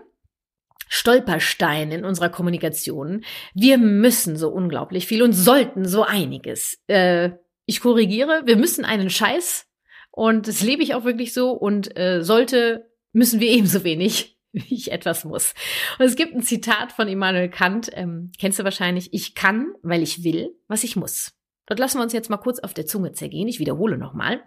Stolperstein 0.90 1.92
in 1.92 2.04
unserer 2.04 2.30
Kommunikation. 2.30 3.24
Wir 3.54 3.78
müssen 3.78 4.36
so 4.36 4.50
unglaublich 4.50 5.08
viel 5.08 5.24
und 5.24 5.34
sollten 5.34 5.88
so 5.88 6.04
einiges. 6.04 6.78
Äh, 6.88 7.32
ich 7.66 7.80
korrigiere, 7.80 8.42
wir 8.46 8.58
müssen 8.58 8.84
einen 8.84 9.10
Scheiß 9.10 9.68
und 10.12 10.48
das 10.48 10.62
lebe 10.62 10.84
ich 10.84 10.96
auch 10.96 11.06
wirklich 11.06 11.34
so 11.34 11.52
und 11.52 11.98
äh, 11.98 12.24
sollte, 12.24 12.92
müssen 13.14 13.40
wir 13.40 13.50
ebenso 13.52 13.84
wenig 13.84 14.36
wie 14.52 14.74
ich 14.74 14.92
etwas 14.92 15.26
muss. 15.26 15.54
Und 16.00 16.06
es 16.06 16.16
gibt 16.16 16.34
ein 16.34 16.42
Zitat 16.42 16.92
von 16.92 17.08
Immanuel 17.08 17.50
Kant, 17.50 17.92
ähm, 17.94 18.32
kennst 18.40 18.58
du 18.58 18.64
wahrscheinlich, 18.64 19.14
ich 19.14 19.36
kann, 19.36 19.74
weil 19.84 20.02
ich 20.02 20.24
will, 20.24 20.56
was 20.68 20.84
ich 20.84 20.96
muss. 20.96 21.34
Dort 21.68 21.80
lassen 21.80 22.00
wir 22.00 22.04
uns 22.04 22.14
jetzt 22.14 22.32
mal 22.32 22.38
kurz 22.38 22.58
auf 22.58 22.74
der 22.74 22.88
Zunge 22.88 23.12
zergehen. 23.12 23.48
Ich 23.48 23.60
wiederhole 23.60 23.98
nochmal. 23.98 24.42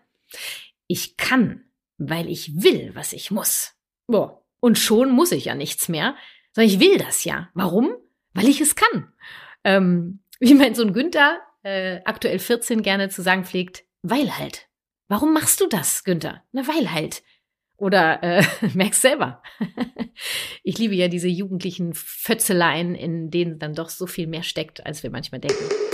Ich 0.89 1.17
kann, 1.17 1.65
weil 1.99 2.29
ich 2.29 2.63
will, 2.63 2.91
was 2.95 3.13
ich 3.13 3.31
muss. 3.31 3.75
Boah, 4.09 4.42
und 4.63 4.79
schon 4.79 5.11
muss 5.11 5.33
ich 5.33 5.47
ja 5.47 5.57
nichts 5.57 5.89
mehr, 5.89 6.15
sondern 6.53 6.73
ich 6.73 6.81
will 6.81 6.97
das 6.97 7.25
ja. 7.25 7.51
Warum? 7.53 7.97
Weil 8.33 8.49
ich 8.49 8.61
es 8.61 8.77
kann. 8.77 9.13
Ähm, 9.65 10.21
wie 10.41 10.55
mein 10.55 10.77
Sohn 10.77 10.93
Günther, 10.93 11.41
äh, 11.65 12.01
aktuell 12.05 12.39
14, 12.39 12.83
gerne 12.83 13.09
zu 13.09 13.23
sagen 13.23 13.45
pflegt, 13.45 13.85
weil 14.03 14.39
halt. 14.39 14.69
Warum 15.09 15.35
machst 15.35 15.61
du 15.61 15.67
das, 15.67 16.05
Günther? 16.05 16.45
Na, 16.53 16.67
weil 16.69 16.93
halt. 16.93 17.25
Oder 17.77 18.23
äh, 18.23 18.45
merkst 18.75 19.03
selber. 19.03 19.43
ich 20.63 20.79
liebe 20.79 20.95
ja 20.95 21.09
diese 21.09 21.29
jugendlichen 21.29 21.93
Fötzeleien, 21.95 22.95
in 22.95 23.31
denen 23.33 23.59
dann 23.59 23.75
doch 23.75 23.89
so 23.89 24.07
viel 24.07 24.29
mehr 24.29 24.45
steckt, 24.45 24.87
als 24.87 25.03
wir 25.03 25.11
manchmal 25.11 25.41
denken. 25.41 25.92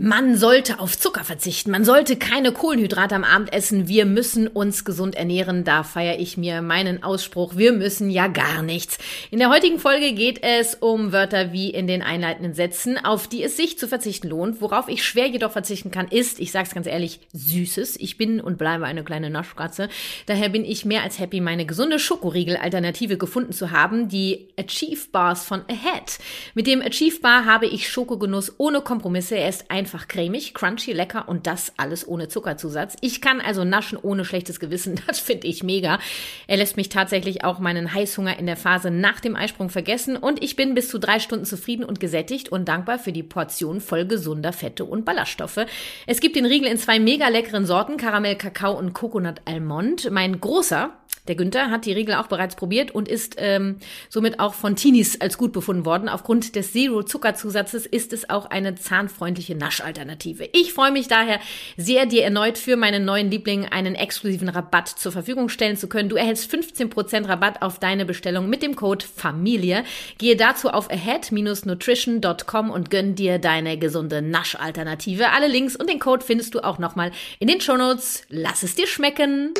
Man 0.00 0.36
sollte 0.36 0.78
auf 0.78 0.96
Zucker 0.96 1.24
verzichten. 1.24 1.72
Man 1.72 1.84
sollte 1.84 2.14
keine 2.14 2.52
Kohlenhydrate 2.52 3.16
am 3.16 3.24
Abend 3.24 3.52
essen. 3.52 3.88
Wir 3.88 4.06
müssen 4.06 4.46
uns 4.46 4.84
gesund 4.84 5.16
ernähren. 5.16 5.64
Da 5.64 5.82
feiere 5.82 6.20
ich 6.20 6.36
mir 6.36 6.62
meinen 6.62 7.02
Ausspruch. 7.02 7.56
Wir 7.56 7.72
müssen 7.72 8.08
ja 8.08 8.28
gar 8.28 8.62
nichts. 8.62 8.98
In 9.32 9.40
der 9.40 9.50
heutigen 9.50 9.80
Folge 9.80 10.12
geht 10.12 10.44
es 10.44 10.76
um 10.76 11.10
Wörter 11.10 11.52
wie 11.52 11.70
in 11.70 11.88
den 11.88 12.02
einleitenden 12.02 12.54
Sätzen, 12.54 12.96
auf 12.96 13.26
die 13.26 13.42
es 13.42 13.56
sich 13.56 13.76
zu 13.76 13.88
verzichten 13.88 14.28
lohnt. 14.28 14.60
Worauf 14.60 14.86
ich 14.86 15.02
schwer 15.02 15.26
jedoch 15.26 15.50
verzichten 15.50 15.90
kann, 15.90 16.06
ist, 16.06 16.38
ich 16.38 16.52
sag's 16.52 16.74
ganz 16.74 16.86
ehrlich, 16.86 17.18
Süßes. 17.32 17.96
Ich 17.96 18.16
bin 18.16 18.40
und 18.40 18.56
bleibe 18.56 18.84
eine 18.84 19.02
kleine 19.02 19.30
Naschkatze. 19.30 19.88
Daher 20.26 20.48
bin 20.48 20.64
ich 20.64 20.84
mehr 20.84 21.02
als 21.02 21.18
happy, 21.18 21.40
meine 21.40 21.66
gesunde 21.66 21.98
Schokoriegel-Alternative 21.98 23.18
gefunden 23.18 23.52
zu 23.52 23.72
haben. 23.72 24.08
Die 24.08 24.46
Achieve 24.56 25.08
Bars 25.10 25.44
von 25.44 25.62
Ahead. 25.62 26.20
Mit 26.54 26.68
dem 26.68 26.82
Achieve 26.82 27.18
Bar 27.18 27.46
habe 27.46 27.66
ich 27.66 27.88
Schokogenuss 27.88 28.54
ohne 28.58 28.80
Kompromisse. 28.80 29.34
Er 29.34 29.48
ist 29.48 29.68
ein 29.72 29.87
einfach 29.88 30.06
cremig, 30.06 30.52
crunchy, 30.52 30.92
lecker 30.92 31.28
und 31.28 31.46
das 31.46 31.72
alles 31.78 32.06
ohne 32.06 32.28
Zuckerzusatz. 32.28 32.96
Ich 33.00 33.22
kann 33.22 33.40
also 33.40 33.64
naschen 33.64 33.96
ohne 33.96 34.24
schlechtes 34.24 34.60
Gewissen. 34.60 35.00
Das 35.08 35.20
finde 35.20 35.46
ich 35.46 35.62
mega. 35.62 35.98
Er 36.46 36.58
lässt 36.58 36.76
mich 36.76 36.90
tatsächlich 36.90 37.42
auch 37.42 37.60
meinen 37.60 37.94
Heißhunger 37.94 38.38
in 38.38 38.44
der 38.44 38.58
Phase 38.58 38.90
nach 38.90 39.20
dem 39.20 39.36
Eisprung 39.36 39.70
vergessen 39.70 40.18
und 40.18 40.42
ich 40.44 40.54
bin 40.54 40.74
bis 40.74 40.90
zu 40.90 40.98
drei 40.98 41.18
Stunden 41.18 41.46
zufrieden 41.46 41.84
und 41.84 41.98
gesättigt 41.98 42.50
und 42.50 42.68
dankbar 42.68 42.98
für 42.98 43.12
die 43.12 43.22
Portion 43.22 43.80
voll 43.80 44.04
gesunder 44.04 44.52
Fette 44.52 44.84
und 44.84 45.06
Ballaststoffe. 45.06 45.64
Es 46.06 46.20
gibt 46.20 46.36
den 46.36 46.44
Riegel 46.44 46.68
in 46.70 46.76
zwei 46.76 47.00
mega 47.00 47.28
leckeren 47.28 47.64
Sorten, 47.64 47.96
Karamell, 47.96 48.36
Kakao 48.36 48.78
und 48.78 48.92
Coconut 48.92 49.40
Almond. 49.46 50.10
Mein 50.10 50.38
großer 50.40 50.92
der 51.28 51.36
Günther 51.36 51.70
hat 51.70 51.84
die 51.84 51.92
Riegel 51.92 52.14
auch 52.14 52.26
bereits 52.26 52.56
probiert 52.56 52.90
und 52.90 53.06
ist 53.06 53.36
ähm, 53.38 53.76
somit 54.08 54.40
auch 54.40 54.54
von 54.54 54.76
Teenies 54.76 55.20
als 55.20 55.36
gut 55.36 55.52
befunden 55.52 55.84
worden. 55.84 56.08
Aufgrund 56.08 56.56
des 56.56 56.72
Zero-Zuckerzusatzes 56.72 57.86
ist 57.86 58.12
es 58.12 58.30
auch 58.30 58.46
eine 58.46 58.74
zahnfreundliche 58.74 59.54
Naschalternative. 59.78 60.48
Ich 60.52 60.72
freue 60.72 60.92
mich 60.92 61.08
daher 61.08 61.40
sehr, 61.76 62.06
dir 62.06 62.24
erneut 62.24 62.58
für 62.58 62.76
meinen 62.76 63.04
neuen 63.04 63.30
Liebling 63.30 63.66
einen 63.66 63.94
exklusiven 63.94 64.48
Rabatt 64.48 64.88
zur 64.88 65.12
Verfügung 65.12 65.48
stellen 65.48 65.76
zu 65.76 65.88
können. 65.88 66.08
Du 66.08 66.16
erhältst 66.16 66.52
15% 66.52 67.28
Rabatt 67.28 67.62
auf 67.62 67.78
deine 67.78 68.04
Bestellung 68.04 68.48
mit 68.48 68.62
dem 68.62 68.76
Code 68.76 69.04
Familie. 69.04 69.84
Gehe 70.18 70.36
dazu 70.36 70.70
auf 70.70 70.90
ahead-nutrition.com 70.90 72.70
und 72.70 72.90
gönn 72.90 73.14
dir 73.14 73.38
deine 73.38 73.78
gesunde 73.78 74.22
Naschalternative. 74.22 75.30
Alle 75.30 75.48
Links 75.48 75.76
und 75.76 75.88
den 75.88 76.00
Code 76.00 76.24
findest 76.24 76.54
du 76.54 76.60
auch 76.60 76.78
nochmal 76.78 77.12
in 77.38 77.48
den 77.48 77.60
Shownotes. 77.60 78.22
Lass 78.28 78.62
es 78.62 78.74
dir 78.74 78.86
schmecken! 78.86 79.54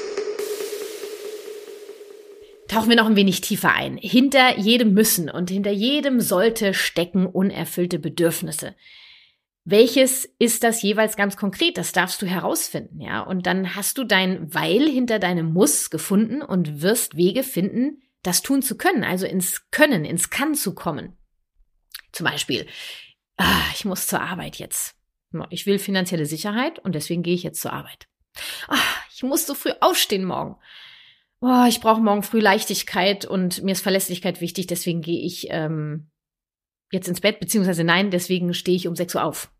tauchen 2.68 2.90
wir 2.90 2.96
noch 2.96 3.06
ein 3.06 3.16
wenig 3.16 3.40
tiefer 3.40 3.74
ein. 3.74 3.96
Hinter 3.96 4.58
jedem 4.58 4.92
Müssen 4.92 5.30
und 5.30 5.50
hinter 5.50 5.70
jedem 5.70 6.20
sollte 6.20 6.74
stecken 6.74 7.26
unerfüllte 7.26 7.98
Bedürfnisse. 7.98 8.74
Welches 9.70 10.24
ist 10.38 10.62
das 10.64 10.82
jeweils 10.82 11.16
ganz 11.16 11.36
konkret? 11.36 11.76
Das 11.76 11.92
darfst 11.92 12.22
du 12.22 12.26
herausfinden, 12.26 13.00
ja. 13.00 13.20
Und 13.20 13.46
dann 13.46 13.74
hast 13.74 13.98
du 13.98 14.04
dein 14.04 14.52
Weil 14.54 14.88
hinter 14.88 15.18
deinem 15.18 15.52
Muss 15.52 15.90
gefunden 15.90 16.42
und 16.42 16.80
wirst 16.80 17.16
Wege 17.16 17.42
finden, 17.42 18.02
das 18.22 18.42
tun 18.42 18.62
zu 18.62 18.76
können, 18.76 19.04
also 19.04 19.26
ins 19.26 19.70
Können, 19.70 20.04
ins 20.04 20.30
Kann 20.30 20.54
zu 20.54 20.74
kommen. 20.74 21.16
Zum 22.12 22.24
Beispiel, 22.24 22.66
ah, 23.36 23.62
ich 23.74 23.84
muss 23.84 24.06
zur 24.06 24.20
Arbeit 24.20 24.56
jetzt. 24.56 24.96
Ich 25.50 25.66
will 25.66 25.78
finanzielle 25.78 26.26
Sicherheit 26.26 26.78
und 26.78 26.94
deswegen 26.94 27.22
gehe 27.22 27.34
ich 27.34 27.42
jetzt 27.42 27.60
zur 27.60 27.72
Arbeit. 27.72 28.08
Ah, 28.68 28.78
ich 29.14 29.22
muss 29.22 29.46
so 29.46 29.54
früh 29.54 29.72
aufstehen 29.80 30.24
morgen 30.24 30.56
oh, 31.40 31.64
ich 31.68 31.80
brauche 31.80 32.00
morgen 32.00 32.22
früh 32.22 32.40
Leichtigkeit 32.40 33.24
und 33.24 33.62
mir 33.62 33.72
ist 33.72 33.82
Verlässlichkeit 33.82 34.40
wichtig, 34.40 34.66
deswegen 34.66 35.02
gehe 35.02 35.24
ich 35.24 35.46
ähm, 35.50 36.10
jetzt 36.90 37.08
ins 37.08 37.20
Bett, 37.20 37.40
beziehungsweise 37.40 37.84
nein, 37.84 38.10
deswegen 38.10 38.54
stehe 38.54 38.76
ich 38.76 38.88
um 38.88 38.96
6 38.96 39.14
Uhr 39.14 39.24
auf. 39.24 39.50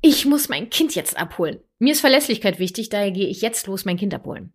Ich 0.00 0.24
muss 0.24 0.48
mein 0.48 0.70
Kind 0.70 0.94
jetzt 0.94 1.16
abholen. 1.16 1.60
Mir 1.78 1.92
ist 1.92 2.00
Verlässlichkeit 2.00 2.58
wichtig, 2.58 2.88
daher 2.88 3.10
gehe 3.10 3.28
ich 3.28 3.40
jetzt 3.40 3.66
los 3.66 3.84
mein 3.84 3.96
Kind 3.96 4.14
abholen. 4.14 4.52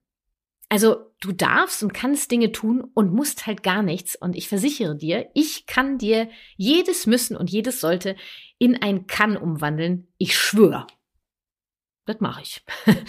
Also 0.69 1.11
du 1.19 1.33
darfst 1.33 1.83
und 1.83 1.93
kannst 1.93 2.31
Dinge 2.31 2.53
tun 2.53 2.81
und 2.93 3.13
musst 3.13 3.45
halt 3.45 3.61
gar 3.61 3.83
nichts. 3.83 4.15
Und 4.15 4.38
ich 4.38 4.47
versichere 4.47 4.95
dir, 4.95 5.29
ich 5.33 5.65
kann 5.65 5.97
dir 5.97 6.29
jedes 6.55 7.07
Müssen 7.07 7.35
und 7.35 7.50
jedes 7.50 7.81
Sollte 7.81 8.15
in 8.57 8.81
ein 8.81 9.05
Kann 9.05 9.35
umwandeln. 9.35 10.07
Ich 10.17 10.38
schwöre. 10.38 10.88
Das 12.05 12.19
mache 12.21 12.41
ich. 12.41 12.63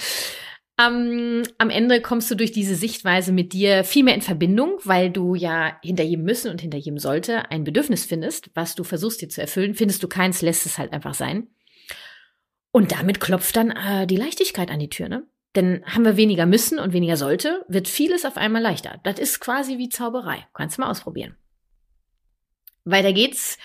Ähm, 0.81 1.43
am 1.59 1.71
Ende 1.71 2.01
kommst 2.01 2.31
du 2.31 2.35
durch 2.35 2.51
diese 2.51 2.75
Sichtweise 2.75 3.31
mit 3.31 3.53
dir 3.53 3.85
viel 3.85 4.05
mehr 4.05 4.15
in 4.15 4.23
Verbindung, 4.23 4.79
weil 4.85 5.11
du 5.11 5.35
ja 5.35 5.79
hinter 5.83 6.03
jedem 6.03 6.25
Müssen 6.25 6.51
und 6.51 6.63
hinter 6.63 6.79
jedem 6.79 6.99
Sollte 6.99 7.51
ein 7.51 7.63
Bedürfnis 7.63 8.07
findest, 8.07 8.51
was 8.55 8.75
du 8.75 8.83
versuchst 8.83 9.21
dir 9.21 9.29
zu 9.29 9.43
erfüllen. 9.43 9.75
Findest 9.75 10.03
du 10.03 10.09
keins, 10.09 10.41
lässt 10.41 10.65
es 10.65 10.79
halt 10.79 10.93
einfach 10.93 11.15
sein. 11.15 11.49
Und 12.73 12.93
damit 12.93 13.21
klopft 13.21 13.55
dann 13.57 13.71
äh, 13.71 14.07
die 14.07 14.17
Leichtigkeit 14.17 14.71
an 14.71 14.81
die 14.81 14.89
Tür, 14.89 15.09
ne? 15.09 15.27
Denn 15.55 15.85
haben 15.85 16.07
wir 16.07 16.17
weniger 16.17 16.47
Müssen 16.47 16.79
und 16.79 16.95
weniger 16.95 17.19
Sollte, 17.19 17.63
wird 17.69 17.87
vieles 17.87 18.25
auf 18.25 18.39
einmal 18.39 18.63
leichter. 18.63 19.01
Das 19.05 19.19
ist 19.19 19.39
quasi 19.39 19.77
wie 19.77 19.91
Zauberei. 19.91 20.47
Kannst 20.55 20.79
du 20.79 20.81
mal 20.83 20.91
ausprobieren. 20.91 21.37
Weiter 22.85 23.13
geht's 23.13 23.59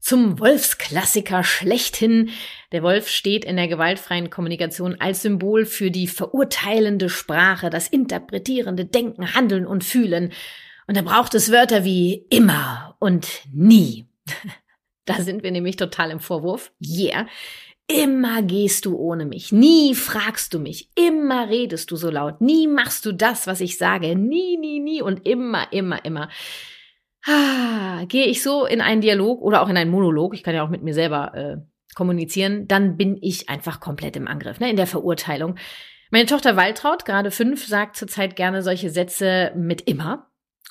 zum 0.00 0.38
Wolfsklassiker 0.38 1.42
schlechthin. 1.44 2.30
Der 2.72 2.82
Wolf 2.82 3.08
steht 3.08 3.44
in 3.44 3.56
der 3.56 3.68
gewaltfreien 3.68 4.30
Kommunikation 4.30 5.00
als 5.00 5.22
Symbol 5.22 5.66
für 5.66 5.90
die 5.90 6.06
verurteilende 6.06 7.08
Sprache, 7.08 7.70
das 7.70 7.88
interpretierende 7.88 8.84
Denken, 8.84 9.34
Handeln 9.34 9.66
und 9.66 9.82
Fühlen. 9.82 10.32
Und 10.86 10.96
da 10.96 11.02
braucht 11.02 11.34
es 11.34 11.52
Wörter 11.52 11.84
wie 11.84 12.26
immer 12.30 12.96
und 12.98 13.42
nie. 13.52 14.06
Da 15.06 15.22
sind 15.22 15.42
wir 15.42 15.50
nämlich 15.50 15.74
total 15.74 16.12
im 16.12 16.20
Vorwurf. 16.20 16.70
Yeah. 16.80 17.26
Immer 17.90 18.42
gehst 18.42 18.86
du 18.86 18.96
ohne 18.96 19.24
mich, 19.24 19.50
nie 19.50 19.96
fragst 19.96 20.54
du 20.54 20.60
mich, 20.60 20.90
immer 20.94 21.48
redest 21.48 21.90
du 21.90 21.96
so 21.96 22.08
laut, 22.08 22.40
nie 22.40 22.68
machst 22.68 23.04
du 23.04 23.10
das, 23.10 23.48
was 23.48 23.60
ich 23.60 23.78
sage, 23.78 24.14
nie, 24.14 24.56
nie, 24.58 24.78
nie 24.78 25.02
und 25.02 25.26
immer, 25.26 25.72
immer, 25.72 26.04
immer. 26.04 26.28
Ah, 27.26 28.04
gehe 28.06 28.26
ich 28.26 28.42
so 28.44 28.64
in 28.64 28.80
einen 28.80 29.00
Dialog 29.00 29.42
oder 29.42 29.62
auch 29.62 29.68
in 29.68 29.76
einen 29.76 29.90
Monolog, 29.90 30.34
ich 30.34 30.44
kann 30.44 30.54
ja 30.54 30.62
auch 30.62 30.68
mit 30.68 30.84
mir 30.84 30.94
selber 30.94 31.34
äh, 31.34 31.56
kommunizieren, 31.96 32.68
dann 32.68 32.96
bin 32.96 33.18
ich 33.20 33.48
einfach 33.48 33.80
komplett 33.80 34.14
im 34.14 34.28
Angriff, 34.28 34.60
ne, 34.60 34.70
in 34.70 34.76
der 34.76 34.86
Verurteilung. 34.86 35.56
Meine 36.12 36.26
Tochter 36.26 36.56
Waltraud, 36.56 37.04
gerade 37.04 37.32
fünf, 37.32 37.66
sagt 37.66 37.96
zurzeit 37.96 38.36
gerne 38.36 38.62
solche 38.62 38.90
Sätze 38.90 39.52
mit 39.56 39.82
immer 39.82 40.29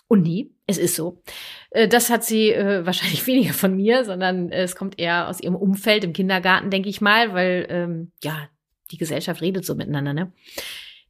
und 0.10 0.24
nie. 0.24 0.52
Es 0.68 0.78
ist 0.78 0.96
so. 0.96 1.22
Äh, 1.70 1.88
das 1.88 2.10
hat 2.10 2.26
sie 2.26 2.52
äh, 2.52 2.86
wahrscheinlich 2.86 3.26
weniger 3.26 3.54
von 3.54 3.76
mir, 3.76 4.04
sondern 4.04 4.52
äh, 4.52 4.64
es 4.64 4.76
kommt 4.76 5.00
eher 5.00 5.30
aus 5.30 5.40
ihrem 5.40 5.56
Umfeld 5.56 6.04
im 6.04 6.12
Kindergarten, 6.12 6.70
denke 6.70 6.90
ich 6.90 7.00
mal, 7.00 7.34
weil 7.34 7.66
ähm, 7.70 8.12
ja 8.22 8.50
die 8.92 8.98
Gesellschaft 8.98 9.42
redet 9.42 9.66
so 9.66 9.76
miteinander. 9.76 10.14
Ne? 10.14 10.34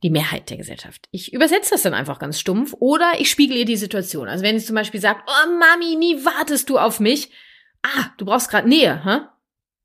die 0.03 0.09
Mehrheit 0.09 0.49
der 0.49 0.57
Gesellschaft. 0.57 1.07
Ich 1.11 1.33
übersetze 1.33 1.71
das 1.71 1.81
dann 1.81 1.93
einfach 1.93 2.19
ganz 2.19 2.39
stumpf 2.39 2.73
oder 2.79 3.13
ich 3.19 3.29
spiegel 3.29 3.57
ihr 3.57 3.65
die 3.65 3.75
Situation. 3.75 4.27
Also 4.27 4.43
wenn 4.43 4.57
sie 4.57 4.65
zum 4.65 4.75
Beispiel 4.75 5.01
sagt, 5.01 5.27
oh 5.27 5.49
Mami, 5.59 5.95
nie 5.97 6.23
wartest 6.23 6.69
du 6.69 6.77
auf 6.77 6.99
mich. 6.99 7.31
Ah, 7.81 8.05
du 8.17 8.25
brauchst 8.25 8.49
gerade 8.49 8.69
Nähe, 8.69 9.03
hä? 9.03 9.27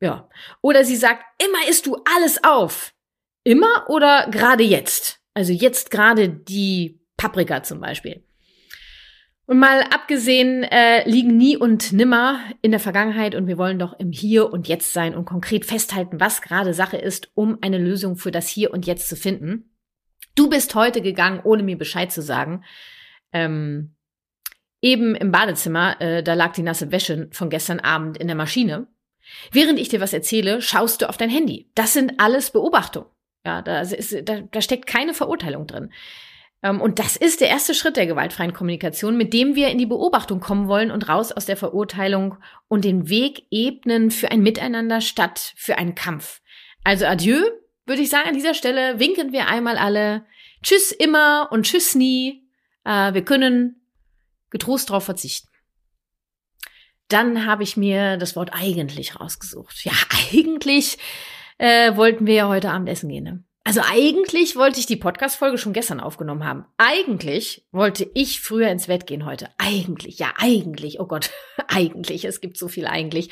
Ja. 0.01 0.29
Oder 0.61 0.85
sie 0.85 0.97
sagt, 0.97 1.25
immer 1.43 1.69
isst 1.69 1.87
du 1.87 1.97
alles 2.17 2.43
auf. 2.45 2.95
Immer 3.43 3.87
oder 3.89 4.29
gerade 4.31 4.63
jetzt? 4.63 5.21
Also 5.35 5.53
jetzt 5.53 5.91
gerade 5.91 6.29
die 6.29 7.01
Paprika 7.17 7.63
zum 7.63 7.81
Beispiel. 7.81 8.25
Und 9.47 9.59
mal 9.59 9.83
abgesehen, 9.83 10.63
äh, 10.63 11.07
liegen 11.09 11.37
nie 11.37 11.57
und 11.57 11.93
nimmer 11.93 12.41
in 12.63 12.71
der 12.71 12.81
Vergangenheit 12.81 13.35
und 13.35 13.47
wir 13.47 13.59
wollen 13.59 13.79
doch 13.79 13.99
im 13.99 14.11
Hier 14.11 14.51
und 14.51 14.69
Jetzt 14.69 14.95
sein 14.95 15.15
und 15.15 15.27
konkret 15.27 15.67
festhalten, 15.67 16.19
was 16.19 16.41
gerade 16.41 16.73
Sache 16.73 16.97
ist, 16.97 17.31
um 17.35 17.59
eine 17.61 17.77
Lösung 17.77 18.17
für 18.17 18.31
das 18.31 18.49
Hier 18.49 18.73
und 18.73 18.87
Jetzt 18.87 19.09
zu 19.09 19.17
finden. 19.17 19.77
Du 20.35 20.49
bist 20.49 20.75
heute 20.75 21.03
gegangen, 21.03 21.41
ohne 21.45 21.63
mir 21.63 21.77
Bescheid 21.77 22.11
zu 22.11 22.23
sagen. 22.23 22.65
Ähm, 23.33 23.95
eben 24.81 25.15
im 25.15 25.31
Badezimmer, 25.31 26.01
äh, 26.01 26.23
da 26.23 26.33
lag 26.33 26.55
die 26.55 26.63
nasse 26.63 26.91
Wäsche 26.91 27.29
von 27.33 27.51
gestern 27.51 27.81
Abend 27.81 28.17
in 28.17 28.29
der 28.29 28.37
Maschine. 28.37 28.87
Während 29.53 29.79
ich 29.79 29.91
dir 29.91 30.01
was 30.01 30.15
erzähle, 30.15 30.63
schaust 30.63 31.03
du 31.03 31.09
auf 31.09 31.19
dein 31.19 31.31
Handy. 31.31 31.71
Das 31.75 31.93
sind 31.93 32.15
alles 32.19 32.51
Beobachtungen. 32.51 33.09
Ja, 33.45 33.61
da, 33.61 33.81
ist, 33.83 34.17
da, 34.27 34.41
da 34.41 34.61
steckt 34.63 34.87
keine 34.87 35.13
Verurteilung 35.13 35.67
drin. 35.67 35.91
Ähm, 36.65 36.81
und 36.81 36.99
das 36.99 37.15
ist 37.15 37.41
der 37.43 37.49
erste 37.49 37.75
Schritt 37.75 37.97
der 37.97 38.07
gewaltfreien 38.07 38.55
Kommunikation, 38.55 39.17
mit 39.17 39.33
dem 39.33 39.55
wir 39.55 39.69
in 39.69 39.79
die 39.79 39.87
Beobachtung 39.87 40.41
kommen 40.41 40.67
wollen 40.67 40.91
und 40.91 41.09
raus 41.09 41.31
aus 41.31 41.45
der 41.45 41.59
Verurteilung 41.59 42.39
und 42.67 42.85
den 42.85 43.09
Weg 43.09 43.47
ebnen 43.51 44.11
für 44.11 44.31
ein 44.31 44.41
Miteinander 44.41 45.01
statt 45.01 45.53
für 45.57 45.77
einen 45.77 45.95
Kampf. 45.95 46.41
Also 46.83 47.05
adieu, 47.05 47.39
würde 47.87 48.03
ich 48.03 48.09
sagen, 48.09 48.29
an 48.29 48.35
dieser 48.35 48.55
Stelle 48.55 48.99
winken 48.99 49.33
wir 49.33 49.47
einmal 49.49 49.77
alle 49.77 50.25
Tschüss 50.63 50.91
immer 50.91 51.49
und 51.53 51.67
Tschüss 51.67 51.95
nie. 51.95 52.49
Äh, 52.85 53.13
wir 53.13 53.25
können 53.25 53.83
getrost 54.49 54.89
darauf 54.89 55.05
verzichten. 55.05 55.49
Dann 57.09 57.45
habe 57.45 57.63
ich 57.63 57.77
mir 57.77 58.17
das 58.17 58.35
Wort 58.35 58.55
eigentlich 58.55 59.21
rausgesucht. 59.21 59.85
Ja, 59.85 59.93
eigentlich 60.33 60.97
äh, 61.59 61.95
wollten 61.97 62.27
wir 62.27 62.35
ja 62.35 62.49
heute 62.49 62.71
Abend 62.71 62.89
essen 62.89 63.11
gehen. 63.11 63.25
Ne? 63.25 63.45
Also 63.67 63.81
eigentlich 63.83 64.57
wollte 64.57 64.79
ich 64.79 64.85
die 64.85 64.97
Podcast-Folge 64.97 65.57
schon 65.57 65.73
gestern 65.73 65.99
aufgenommen 65.99 66.45
haben. 66.45 66.67
Eigentlich 66.77 67.67
wollte 67.73 68.09
ich 68.13 68.43
früher 68.43 68.69
ins 68.69 68.89
Bett 68.89 69.07
gehen 69.07 69.25
heute. 69.25 69.49
Eigentlich, 69.57 70.19
ja, 70.19 70.35
eigentlich. 70.37 71.01
Oh 71.01 71.07
Gott, 71.07 71.31
eigentlich. 71.69 72.27
Es 72.27 72.43
gibt 72.43 72.59
so 72.59 72.69
viel 72.69 72.87
eigentlich. 72.87 73.31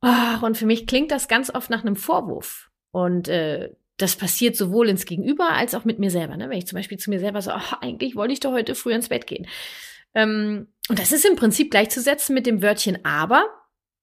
Oh, 0.00 0.44
und 0.44 0.56
für 0.56 0.64
mich 0.64 0.86
klingt 0.86 1.10
das 1.10 1.28
ganz 1.28 1.54
oft 1.54 1.68
nach 1.68 1.82
einem 1.82 1.96
Vorwurf. 1.96 2.70
Und 2.92 3.28
äh, 3.28 3.74
das 3.98 4.16
passiert 4.16 4.56
sowohl 4.56 4.88
ins 4.88 5.04
Gegenüber 5.04 5.50
als 5.50 5.74
auch 5.74 5.84
mit 5.84 5.98
mir 5.98 6.10
selber. 6.10 6.36
Ne? 6.38 6.48
Wenn 6.48 6.58
ich 6.58 6.66
zum 6.66 6.76
Beispiel 6.76 6.98
zu 6.98 7.10
mir 7.10 7.20
selber 7.20 7.42
so, 7.42 7.50
oh, 7.50 7.76
eigentlich 7.82 8.16
wollte 8.16 8.32
ich 8.32 8.40
doch 8.40 8.52
heute 8.52 8.74
früh 8.74 8.94
ins 8.94 9.10
Bett 9.10 9.26
gehen. 9.26 9.46
Ähm, 10.14 10.68
und 10.88 10.98
das 10.98 11.12
ist 11.12 11.26
im 11.26 11.36
Prinzip 11.36 11.70
gleichzusetzen 11.70 12.34
mit 12.34 12.46
dem 12.46 12.62
Wörtchen 12.62 13.04
aber. 13.04 13.46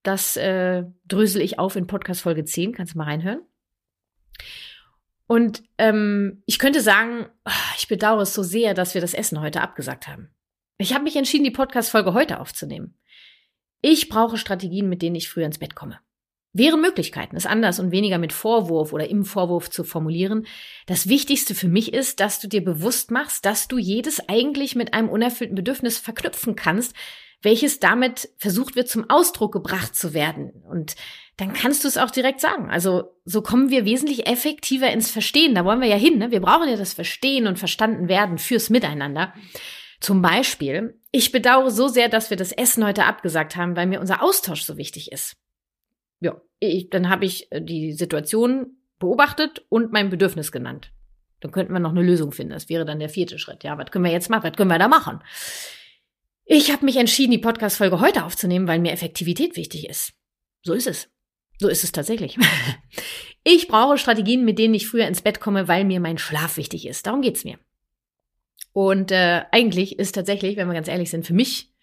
Das 0.03 0.37
äh, 0.37 0.83
drösel 1.07 1.41
ich 1.41 1.57
auf 1.57 1.75
in 1.75 1.87
Podcast 1.87 2.21
Folge 2.21 2.43
10, 2.43 2.73
kannst 2.73 2.93
du 2.93 2.97
mal 2.99 3.05
reinhören. 3.05 3.41
Und 5.27 5.63
ähm, 5.77 6.43
ich 6.45 6.59
könnte 6.59 6.81
sagen, 6.81 7.27
oh, 7.45 7.75
ich 7.77 7.87
bedauere 7.87 8.21
es 8.21 8.33
so 8.33 8.43
sehr, 8.43 8.73
dass 8.73 8.93
wir 8.93 9.01
das 9.01 9.13
Essen 9.13 9.41
heute 9.41 9.61
abgesagt 9.61 10.07
haben. 10.07 10.29
Ich 10.77 10.93
habe 10.93 11.03
mich 11.03 11.15
entschieden, 11.15 11.43
die 11.43 11.51
Podcast-Folge 11.51 12.13
heute 12.13 12.39
aufzunehmen. 12.39 12.97
Ich 13.81 14.09
brauche 14.09 14.37
Strategien, 14.37 14.89
mit 14.89 15.01
denen 15.01 15.15
ich 15.15 15.29
früher 15.29 15.45
ins 15.45 15.59
Bett 15.59 15.75
komme. 15.75 15.99
Wären 16.55 16.81
Möglichkeiten, 16.81 17.35
es 17.35 17.47
anders 17.47 17.79
und 17.79 17.91
weniger 17.91 18.19
mit 18.19 18.31
Vorwurf 18.31 18.93
oder 18.93 19.09
im 19.09 19.25
Vorwurf 19.25 19.71
zu 19.71 19.83
formulieren. 19.83 20.45
Das 20.85 21.09
Wichtigste 21.09 21.55
für 21.55 21.67
mich 21.67 21.93
ist, 21.93 22.19
dass 22.19 22.39
du 22.39 22.47
dir 22.47 22.63
bewusst 22.63 23.09
machst, 23.09 23.43
dass 23.45 23.67
du 23.67 23.79
jedes 23.79 24.29
eigentlich 24.29 24.75
mit 24.75 24.93
einem 24.93 25.09
unerfüllten 25.09 25.55
Bedürfnis 25.55 25.97
verknüpfen 25.97 26.55
kannst, 26.55 26.95
welches 27.43 27.79
damit 27.79 28.29
versucht 28.37 28.75
wird, 28.75 28.89
zum 28.89 29.09
Ausdruck 29.09 29.53
gebracht 29.53 29.95
zu 29.95 30.13
werden. 30.13 30.51
Und 30.67 30.95
dann 31.37 31.53
kannst 31.53 31.83
du 31.83 31.87
es 31.87 31.97
auch 31.97 32.11
direkt 32.11 32.41
sagen. 32.41 32.69
Also 32.69 33.15
so 33.25 33.41
kommen 33.41 33.69
wir 33.69 33.85
wesentlich 33.85 34.27
effektiver 34.27 34.91
ins 34.91 35.11
Verstehen. 35.11 35.55
Da 35.55 35.65
wollen 35.65 35.81
wir 35.81 35.87
ja 35.87 35.97
hin. 35.97 36.17
Ne? 36.17 36.31
Wir 36.31 36.41
brauchen 36.41 36.69
ja 36.69 36.77
das 36.77 36.93
Verstehen 36.93 37.47
und 37.47 37.59
verstanden 37.59 38.07
werden 38.07 38.37
fürs 38.37 38.69
Miteinander. 38.69 39.33
Zum 39.99 40.21
Beispiel, 40.21 40.99
ich 41.11 41.31
bedauere 41.31 41.71
so 41.71 41.87
sehr, 41.87 42.09
dass 42.09 42.29
wir 42.29 42.37
das 42.37 42.51
Essen 42.51 42.85
heute 42.85 43.05
abgesagt 43.05 43.55
haben, 43.55 43.75
weil 43.75 43.87
mir 43.87 44.01
unser 44.01 44.21
Austausch 44.23 44.63
so 44.63 44.77
wichtig 44.77 45.11
ist 45.11 45.37
ja, 46.23 46.41
ich, 46.59 46.89
dann 46.89 47.09
habe 47.09 47.25
ich 47.25 47.51
äh, 47.51 47.61
die 47.61 47.91
Situation 47.91 48.77
beobachtet 48.99 49.65
und 49.69 49.91
mein 49.91 50.09
Bedürfnis 50.09 50.51
genannt. 50.51 50.91
Dann 51.41 51.51
könnten 51.51 51.73
wir 51.73 51.79
noch 51.79 51.91
eine 51.91 52.01
Lösung 52.01 52.31
finden. 52.31 52.53
Das 52.53 52.69
wäre 52.69 52.85
dann 52.85 52.99
der 52.99 53.09
vierte 53.09 53.37
Schritt. 53.37 53.63
Ja, 53.65 53.77
was 53.77 53.91
können 53.91 54.05
wir 54.05 54.11
jetzt 54.11 54.29
machen? 54.29 54.49
Was 54.49 54.55
können 54.55 54.71
wir 54.71 54.79
da 54.79 54.87
machen? 54.87 55.19
Ich 56.45 56.71
habe 56.71 56.85
mich 56.85 56.97
entschieden, 56.97 57.31
die 57.31 57.37
Podcast-Folge 57.37 57.99
heute 57.99 58.25
aufzunehmen, 58.25 58.67
weil 58.67 58.79
mir 58.79 58.91
Effektivität 58.91 59.55
wichtig 59.55 59.87
ist. 59.87 60.13
So 60.63 60.73
ist 60.73 60.87
es. 60.87 61.09
So 61.59 61.67
ist 61.67 61.83
es 61.83 61.91
tatsächlich. 61.91 62.37
Ich 63.45 63.67
brauche 63.67 63.97
Strategien, 63.97 64.45
mit 64.45 64.57
denen 64.57 64.73
ich 64.73 64.87
früher 64.87 65.05
ins 65.05 65.21
Bett 65.21 65.41
komme, 65.41 65.67
weil 65.67 65.83
mir 65.83 65.99
mein 65.99 66.17
Schlaf 66.17 66.55
wichtig 66.55 66.87
ist. 66.87 67.05
Darum 67.05 67.21
geht's 67.21 67.43
mir. 67.43 67.59
Und 68.71 69.11
äh, 69.11 69.41
eigentlich 69.51 69.99
ist 69.99 70.13
tatsächlich, 70.13 70.55
wenn 70.55 70.67
wir 70.67 70.73
ganz 70.73 70.87
ehrlich 70.87 71.09
sind, 71.09 71.27
für 71.27 71.33
mich 71.33 71.73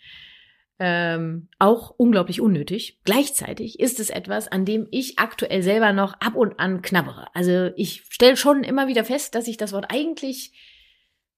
ähm, 0.79 1.49
auch 1.59 1.91
unglaublich 1.91 2.41
unnötig. 2.41 2.99
Gleichzeitig 3.05 3.79
ist 3.79 4.01
es 4.01 4.09
etwas, 4.09 4.49
an 4.49 4.65
dem 4.65 4.89
ich 4.91 5.19
aktuell 5.19 5.63
selber 5.63 5.93
noch 5.93 6.15
ab 6.15 6.35
und 6.35 6.59
an 6.59 6.81
knabbere. 6.81 7.29
Also 7.35 7.71
ich 7.77 8.05
stelle 8.09 8.39
schon 8.39 8.65
immer 8.65 8.89
wieder 8.89 9.05
fest, 9.05 9.35
dass 9.35 9.47
ich 9.47 9.59
das 9.59 9.75
Wort 9.75 9.87
eigentlich 9.91 10.53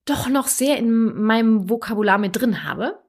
doch 0.05 0.29
noch 0.29 0.47
sehr 0.47 0.77
in 0.77 1.21
meinem 1.21 1.69
Vokabular 1.69 2.17
mit 2.17 2.39
drin 2.39 2.63
habe. 2.63 3.02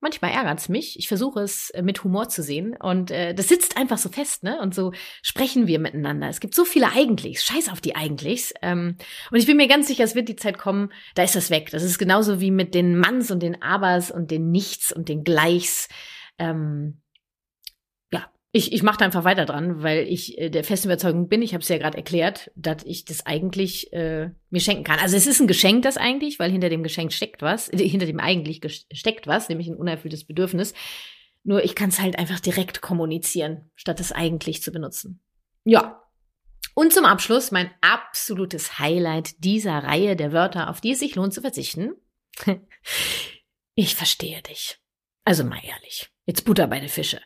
Manchmal 0.00 0.32
ärgert 0.32 0.58
es 0.58 0.68
mich. 0.68 0.98
Ich 0.98 1.08
versuche 1.08 1.40
es 1.40 1.70
äh, 1.70 1.82
mit 1.82 2.02
Humor 2.04 2.28
zu 2.28 2.42
sehen. 2.42 2.74
Und 2.80 3.10
äh, 3.10 3.34
das 3.34 3.48
sitzt 3.48 3.76
einfach 3.76 3.98
so 3.98 4.08
fest, 4.08 4.42
ne? 4.42 4.58
Und 4.60 4.74
so 4.74 4.92
sprechen 5.22 5.66
wir 5.66 5.78
miteinander. 5.78 6.28
Es 6.28 6.40
gibt 6.40 6.54
so 6.54 6.64
viele 6.64 6.92
Eigentlichs. 6.92 7.44
Scheiß 7.44 7.68
auf 7.68 7.80
die 7.80 7.96
Eigentlichs. 7.96 8.54
Ähm, 8.62 8.96
und 9.30 9.38
ich 9.38 9.46
bin 9.46 9.58
mir 9.58 9.68
ganz 9.68 9.88
sicher, 9.88 10.04
es 10.04 10.14
wird 10.14 10.28
die 10.28 10.36
Zeit 10.36 10.58
kommen, 10.58 10.90
da 11.14 11.22
ist 11.22 11.36
das 11.36 11.50
weg. 11.50 11.70
Das 11.70 11.82
ist 11.82 11.98
genauso 11.98 12.40
wie 12.40 12.50
mit 12.50 12.74
den 12.74 12.98
Manns 12.98 13.30
und 13.30 13.42
den 13.42 13.60
Abers 13.62 14.10
und 14.10 14.30
den 14.30 14.50
Nichts 14.50 14.90
und 14.90 15.08
den 15.08 15.22
Gleichs. 15.22 15.88
Ähm, 16.38 17.00
ich, 18.52 18.72
ich 18.72 18.82
mache 18.82 18.98
da 18.98 19.04
einfach 19.04 19.24
weiter 19.24 19.44
dran, 19.46 19.82
weil 19.82 20.08
ich 20.08 20.36
äh, 20.38 20.50
der 20.50 20.64
festen 20.64 20.88
Überzeugung 20.88 21.28
bin, 21.28 21.42
ich 21.42 21.54
habe 21.54 21.62
es 21.62 21.68
ja 21.68 21.78
gerade 21.78 21.96
erklärt, 21.96 22.50
dass 22.56 22.82
ich 22.84 23.04
das 23.04 23.24
eigentlich 23.24 23.92
äh, 23.92 24.30
mir 24.50 24.60
schenken 24.60 24.82
kann. 24.82 24.98
Also 24.98 25.16
es 25.16 25.26
ist 25.26 25.40
ein 25.40 25.46
Geschenk, 25.46 25.82
das 25.82 25.96
eigentlich, 25.96 26.38
weil 26.40 26.50
hinter 26.50 26.68
dem 26.68 26.82
Geschenk 26.82 27.12
steckt 27.12 27.42
was, 27.42 27.68
äh, 27.72 27.88
hinter 27.88 28.06
dem 28.06 28.18
eigentlich 28.18 28.60
steckt 28.92 29.28
was, 29.28 29.48
nämlich 29.48 29.68
ein 29.68 29.76
unerfülltes 29.76 30.24
Bedürfnis. 30.24 30.74
Nur 31.44 31.64
ich 31.64 31.74
kann 31.74 31.90
es 31.90 32.00
halt 32.00 32.18
einfach 32.18 32.40
direkt 32.40 32.80
kommunizieren, 32.80 33.70
statt 33.76 34.00
es 34.00 34.10
eigentlich 34.10 34.62
zu 34.62 34.72
benutzen. 34.72 35.20
Ja. 35.64 36.02
Und 36.74 36.92
zum 36.92 37.04
Abschluss 37.04 37.52
mein 37.52 37.70
absolutes 37.80 38.78
Highlight 38.78 39.44
dieser 39.44 39.78
Reihe 39.78 40.16
der 40.16 40.32
Wörter, 40.32 40.70
auf 40.70 40.80
die 40.80 40.92
es 40.92 40.98
sich 40.98 41.14
lohnt 41.14 41.32
zu 41.32 41.40
verzichten. 41.40 41.92
ich 43.74 43.94
verstehe 43.94 44.42
dich. 44.42 44.78
Also 45.24 45.44
mal 45.44 45.60
ehrlich. 45.62 46.09
Jetzt 46.30 46.44
Butter 46.44 46.68
bei 46.68 46.78
den 46.78 46.88
Fische. 46.88 47.20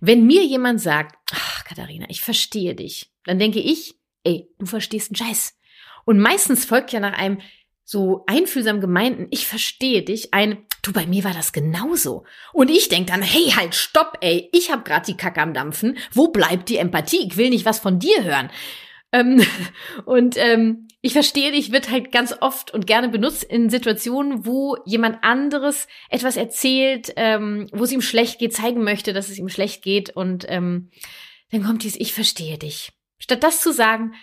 Wenn 0.00 0.26
mir 0.26 0.44
jemand 0.44 0.80
sagt, 0.80 1.14
ach, 1.32 1.62
Katharina, 1.62 2.06
ich 2.08 2.22
verstehe 2.22 2.74
dich, 2.74 3.12
dann 3.22 3.38
denke 3.38 3.60
ich, 3.60 3.94
ey, 4.24 4.48
du 4.58 4.66
verstehst 4.66 5.12
einen 5.12 5.28
Scheiß. 5.28 5.56
Und 6.04 6.18
meistens 6.18 6.64
folgt 6.64 6.90
ja 6.90 6.98
nach 6.98 7.16
einem 7.16 7.40
so 7.84 8.24
einfühlsam 8.26 8.80
gemeinten, 8.80 9.28
ich 9.30 9.46
verstehe 9.46 10.02
dich, 10.02 10.34
ein, 10.34 10.66
du, 10.82 10.92
bei 10.92 11.06
mir 11.06 11.22
war 11.22 11.34
das 11.34 11.52
genauso. 11.52 12.24
Und 12.52 12.68
ich 12.68 12.88
denk 12.88 13.06
dann, 13.06 13.22
hey, 13.22 13.52
halt, 13.54 13.76
stopp, 13.76 14.18
ey, 14.22 14.48
ich 14.52 14.72
hab 14.72 14.84
grad 14.84 15.06
die 15.06 15.16
Kacke 15.16 15.40
am 15.40 15.54
Dampfen, 15.54 15.96
wo 16.10 16.26
bleibt 16.26 16.68
die 16.68 16.78
Empathie? 16.78 17.28
Ich 17.28 17.36
will 17.36 17.50
nicht 17.50 17.64
was 17.64 17.78
von 17.78 18.00
dir 18.00 18.24
hören. 18.24 18.50
Ähm, 19.12 19.40
und 20.04 20.36
ähm, 20.36 20.87
ich 21.00 21.12
verstehe 21.12 21.52
dich, 21.52 21.70
wird 21.70 21.90
halt 21.90 22.10
ganz 22.10 22.34
oft 22.40 22.72
und 22.72 22.86
gerne 22.86 23.08
benutzt 23.08 23.44
in 23.44 23.70
Situationen, 23.70 24.44
wo 24.44 24.76
jemand 24.84 25.22
anderes 25.22 25.86
etwas 26.10 26.36
erzählt, 26.36 27.12
ähm, 27.16 27.68
wo 27.72 27.84
es 27.84 27.92
ihm 27.92 28.00
schlecht 28.00 28.40
geht, 28.40 28.54
zeigen 28.54 28.82
möchte, 28.82 29.12
dass 29.12 29.28
es 29.28 29.38
ihm 29.38 29.48
schlecht 29.48 29.82
geht. 29.82 30.10
Und 30.10 30.44
ähm, 30.48 30.90
dann 31.52 31.62
kommt 31.62 31.84
dies, 31.84 31.94
ich 31.96 32.14
verstehe 32.14 32.58
dich. 32.58 32.90
Statt 33.18 33.44
das 33.44 33.60
zu 33.60 33.72
sagen, 33.72 34.14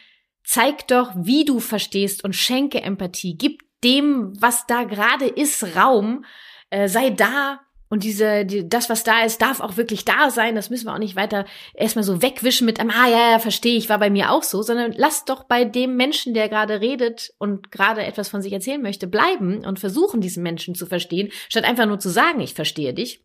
zeig 0.43 0.87
doch, 0.87 1.13
wie 1.15 1.45
du 1.45 1.59
verstehst 1.61 2.23
und 2.25 2.35
schenke 2.35 2.81
Empathie. 2.81 3.37
Gib 3.37 3.61
dem, 3.83 4.33
was 4.39 4.67
da 4.67 4.83
gerade 4.83 5.27
ist, 5.27 5.77
Raum. 5.77 6.25
Äh, 6.71 6.89
sei 6.89 7.09
da, 7.09 7.61
und 7.87 8.03
diese, 8.03 8.45
die, 8.45 8.67
das, 8.67 8.89
was 8.89 9.03
da 9.03 9.23
ist, 9.23 9.41
darf 9.41 9.59
auch 9.59 9.77
wirklich 9.77 10.05
da 10.05 10.31
sein. 10.31 10.55
Das 10.55 10.69
müssen 10.69 10.87
wir 10.87 10.93
auch 10.93 10.99
nicht 10.99 11.15
weiter 11.15 11.45
erstmal 11.73 12.03
so 12.03 12.21
wegwischen 12.21 12.65
mit 12.65 12.79
einem, 12.79 12.89
ah 12.89 13.07
ja, 13.07 13.31
ja, 13.31 13.39
verstehe 13.39 13.77
ich, 13.77 13.89
war 13.89 13.99
bei 13.99 14.09
mir 14.09 14.31
auch 14.31 14.43
so, 14.43 14.61
sondern 14.63 14.93
lass 14.97 15.25
doch 15.25 15.43
bei 15.43 15.65
dem 15.65 15.95
Menschen, 15.95 16.33
der 16.33 16.49
gerade 16.49 16.81
redet 16.81 17.33
und 17.37 17.71
gerade 17.71 18.03
etwas 18.03 18.29
von 18.29 18.41
sich 18.41 18.53
erzählen 18.53 18.81
möchte, 18.81 19.07
bleiben 19.07 19.63
und 19.65 19.79
versuchen, 19.79 20.19
diesen 20.19 20.41
Menschen 20.41 20.73
zu 20.73 20.87
verstehen, 20.87 21.31
statt 21.47 21.63
einfach 21.63 21.85
nur 21.85 21.99
zu 21.99 22.09
sagen, 22.09 22.39
ich 22.41 22.53
verstehe 22.53 22.93
dich. 22.93 23.21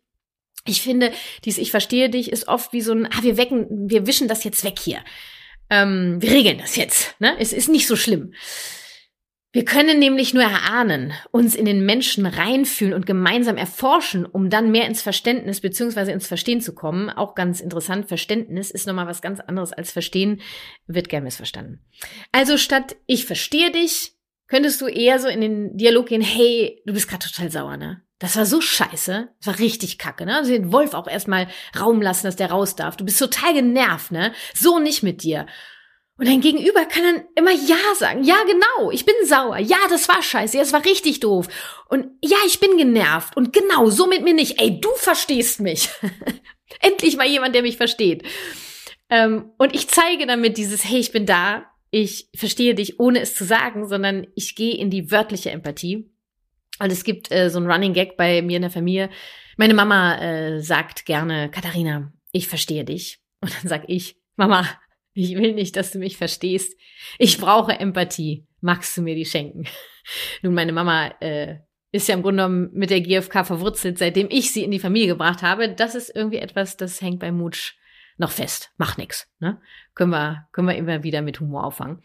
Ich 0.65 0.81
finde, 0.81 1.11
dieses 1.43 1.59
Ich 1.59 1.71
verstehe 1.71 2.09
dich 2.09 2.31
ist 2.31 2.47
oft 2.47 2.71
wie 2.71 2.81
so 2.81 2.91
ein, 2.91 3.07
ah, 3.07 3.23
wir 3.23 3.37
wecken, 3.37 3.89
wir 3.89 4.05
wischen 4.05 4.27
das 4.27 4.43
jetzt 4.43 4.63
weg 4.63 4.77
hier. 4.79 4.99
Ähm, 5.71 6.21
wir 6.21 6.31
regeln 6.31 6.59
das 6.59 6.75
jetzt. 6.75 7.19
Ne? 7.19 7.35
Es 7.39 7.51
ist 7.51 7.67
nicht 7.67 7.87
so 7.87 7.95
schlimm. 7.95 8.33
Wir 9.53 9.65
können 9.65 9.99
nämlich 9.99 10.33
nur 10.33 10.43
erahnen, 10.43 11.13
uns 11.31 11.55
in 11.55 11.65
den 11.65 11.85
Menschen 11.85 12.25
reinfühlen 12.25 12.93
und 12.93 13.05
gemeinsam 13.05 13.57
erforschen, 13.57 14.25
um 14.25 14.49
dann 14.49 14.71
mehr 14.71 14.87
ins 14.87 15.01
Verständnis 15.01 15.59
beziehungsweise 15.59 16.13
ins 16.13 16.27
Verstehen 16.27 16.61
zu 16.61 16.73
kommen. 16.73 17.09
Auch 17.09 17.35
ganz 17.35 17.59
interessant, 17.59 18.07
Verständnis 18.07 18.71
ist 18.71 18.87
nochmal 18.87 19.07
was 19.07 19.21
ganz 19.21 19.41
anderes 19.41 19.73
als 19.73 19.91
Verstehen, 19.91 20.39
wird 20.87 21.09
gern 21.09 21.25
missverstanden. 21.25 21.83
Also 22.31 22.57
statt 22.57 22.95
ich 23.07 23.25
verstehe 23.25 23.71
dich, 23.71 24.13
könntest 24.47 24.79
du 24.79 24.87
eher 24.87 25.19
so 25.19 25.27
in 25.27 25.41
den 25.41 25.75
Dialog 25.75 26.07
gehen, 26.07 26.21
hey, 26.21 26.81
du 26.85 26.93
bist 26.93 27.09
gerade 27.09 27.25
total 27.27 27.51
sauer, 27.51 27.75
ne? 27.75 28.03
Das 28.19 28.37
war 28.37 28.45
so 28.45 28.61
scheiße. 28.61 29.29
Das 29.39 29.47
war 29.47 29.59
richtig 29.59 29.97
kacke, 29.97 30.25
ne? 30.25 30.35
Also 30.35 30.51
den 30.51 30.71
Wolf 30.71 30.93
auch 30.93 31.07
erstmal 31.07 31.47
Raum 31.77 32.01
lassen, 32.01 32.27
dass 32.27 32.35
der 32.35 32.51
raus 32.51 32.75
darf. 32.75 32.95
Du 32.95 33.03
bist 33.03 33.19
total 33.19 33.53
genervt, 33.53 34.11
ne? 34.11 34.31
So 34.53 34.79
nicht 34.79 35.03
mit 35.03 35.23
dir. 35.23 35.47
Und 36.21 36.27
dein 36.27 36.41
Gegenüber 36.41 36.85
kann 36.85 37.01
dann 37.01 37.23
immer 37.33 37.51
Ja 37.51 37.95
sagen. 37.97 38.23
Ja, 38.23 38.35
genau, 38.45 38.91
ich 38.91 39.05
bin 39.05 39.15
sauer. 39.25 39.57
Ja, 39.57 39.79
das 39.89 40.07
war 40.07 40.21
scheiße. 40.21 40.55
Ja, 40.55 40.61
das 40.61 40.71
war 40.71 40.85
richtig 40.85 41.19
doof. 41.19 41.47
Und 41.89 42.11
ja, 42.23 42.37
ich 42.45 42.59
bin 42.59 42.77
genervt. 42.77 43.35
Und 43.35 43.51
genau, 43.53 43.89
so 43.89 44.05
mit 44.05 44.23
mir 44.23 44.35
nicht. 44.35 44.61
Ey, 44.61 44.79
du 44.79 44.89
verstehst 44.97 45.61
mich. 45.61 45.89
Endlich 46.79 47.17
mal 47.17 47.25
jemand, 47.25 47.55
der 47.55 47.63
mich 47.63 47.75
versteht. 47.75 48.21
Ähm, 49.09 49.49
und 49.57 49.73
ich 49.73 49.87
zeige 49.87 50.27
damit 50.27 50.59
dieses, 50.59 50.85
hey, 50.85 50.99
ich 50.99 51.11
bin 51.11 51.25
da. 51.25 51.65
Ich 51.89 52.29
verstehe 52.35 52.75
dich, 52.75 52.99
ohne 52.99 53.21
es 53.21 53.33
zu 53.33 53.43
sagen, 53.43 53.87
sondern 53.87 54.27
ich 54.35 54.53
gehe 54.53 54.75
in 54.75 54.91
die 54.91 55.09
wörtliche 55.09 55.49
Empathie. 55.49 56.07
Und 56.77 56.91
es 56.91 57.03
gibt 57.03 57.31
äh, 57.31 57.49
so 57.49 57.59
ein 57.59 57.65
Running 57.65 57.93
Gag 57.93 58.15
bei 58.15 58.43
mir 58.43 58.57
in 58.57 58.61
der 58.61 58.69
Familie. 58.69 59.09
Meine 59.57 59.73
Mama 59.73 60.21
äh, 60.21 60.61
sagt 60.61 61.07
gerne, 61.07 61.49
Katharina, 61.49 62.13
ich 62.31 62.47
verstehe 62.47 62.85
dich. 62.85 63.17
Und 63.41 63.51
dann 63.55 63.67
sag 63.67 63.85
ich, 63.87 64.17
Mama, 64.35 64.67
ich 65.13 65.35
will 65.35 65.53
nicht, 65.53 65.75
dass 65.75 65.91
du 65.91 65.99
mich 65.99 66.17
verstehst. 66.17 66.77
Ich 67.17 67.37
brauche 67.37 67.79
Empathie. 67.79 68.45
Magst 68.61 68.95
du 68.95 69.01
mir 69.01 69.15
die 69.15 69.25
schenken? 69.25 69.65
Nun, 70.41 70.53
meine 70.53 70.71
Mama 70.71 71.07
äh, 71.19 71.57
ist 71.91 72.07
ja 72.07 72.15
im 72.15 72.21
Grunde 72.21 72.43
genommen 72.43 72.69
mit 72.73 72.89
der 72.89 73.01
GfK 73.01 73.45
verwurzelt, 73.45 73.97
seitdem 73.97 74.27
ich 74.29 74.51
sie 74.51 74.63
in 74.63 74.71
die 74.71 74.79
Familie 74.79 75.07
gebracht 75.07 75.41
habe. 75.41 75.69
Das 75.69 75.95
ist 75.95 76.15
irgendwie 76.15 76.37
etwas, 76.37 76.77
das 76.77 77.01
hängt 77.01 77.19
bei 77.19 77.31
Mutsch 77.31 77.75
noch 78.17 78.31
fest. 78.31 78.71
Mach 78.77 78.97
nix. 78.97 79.27
Ne? 79.39 79.59
Können 79.95 80.11
wir, 80.11 80.47
können 80.51 80.67
wir 80.67 80.75
immer 80.75 81.03
wieder 81.03 81.21
mit 81.21 81.39
Humor 81.39 81.65
auffangen. 81.65 82.01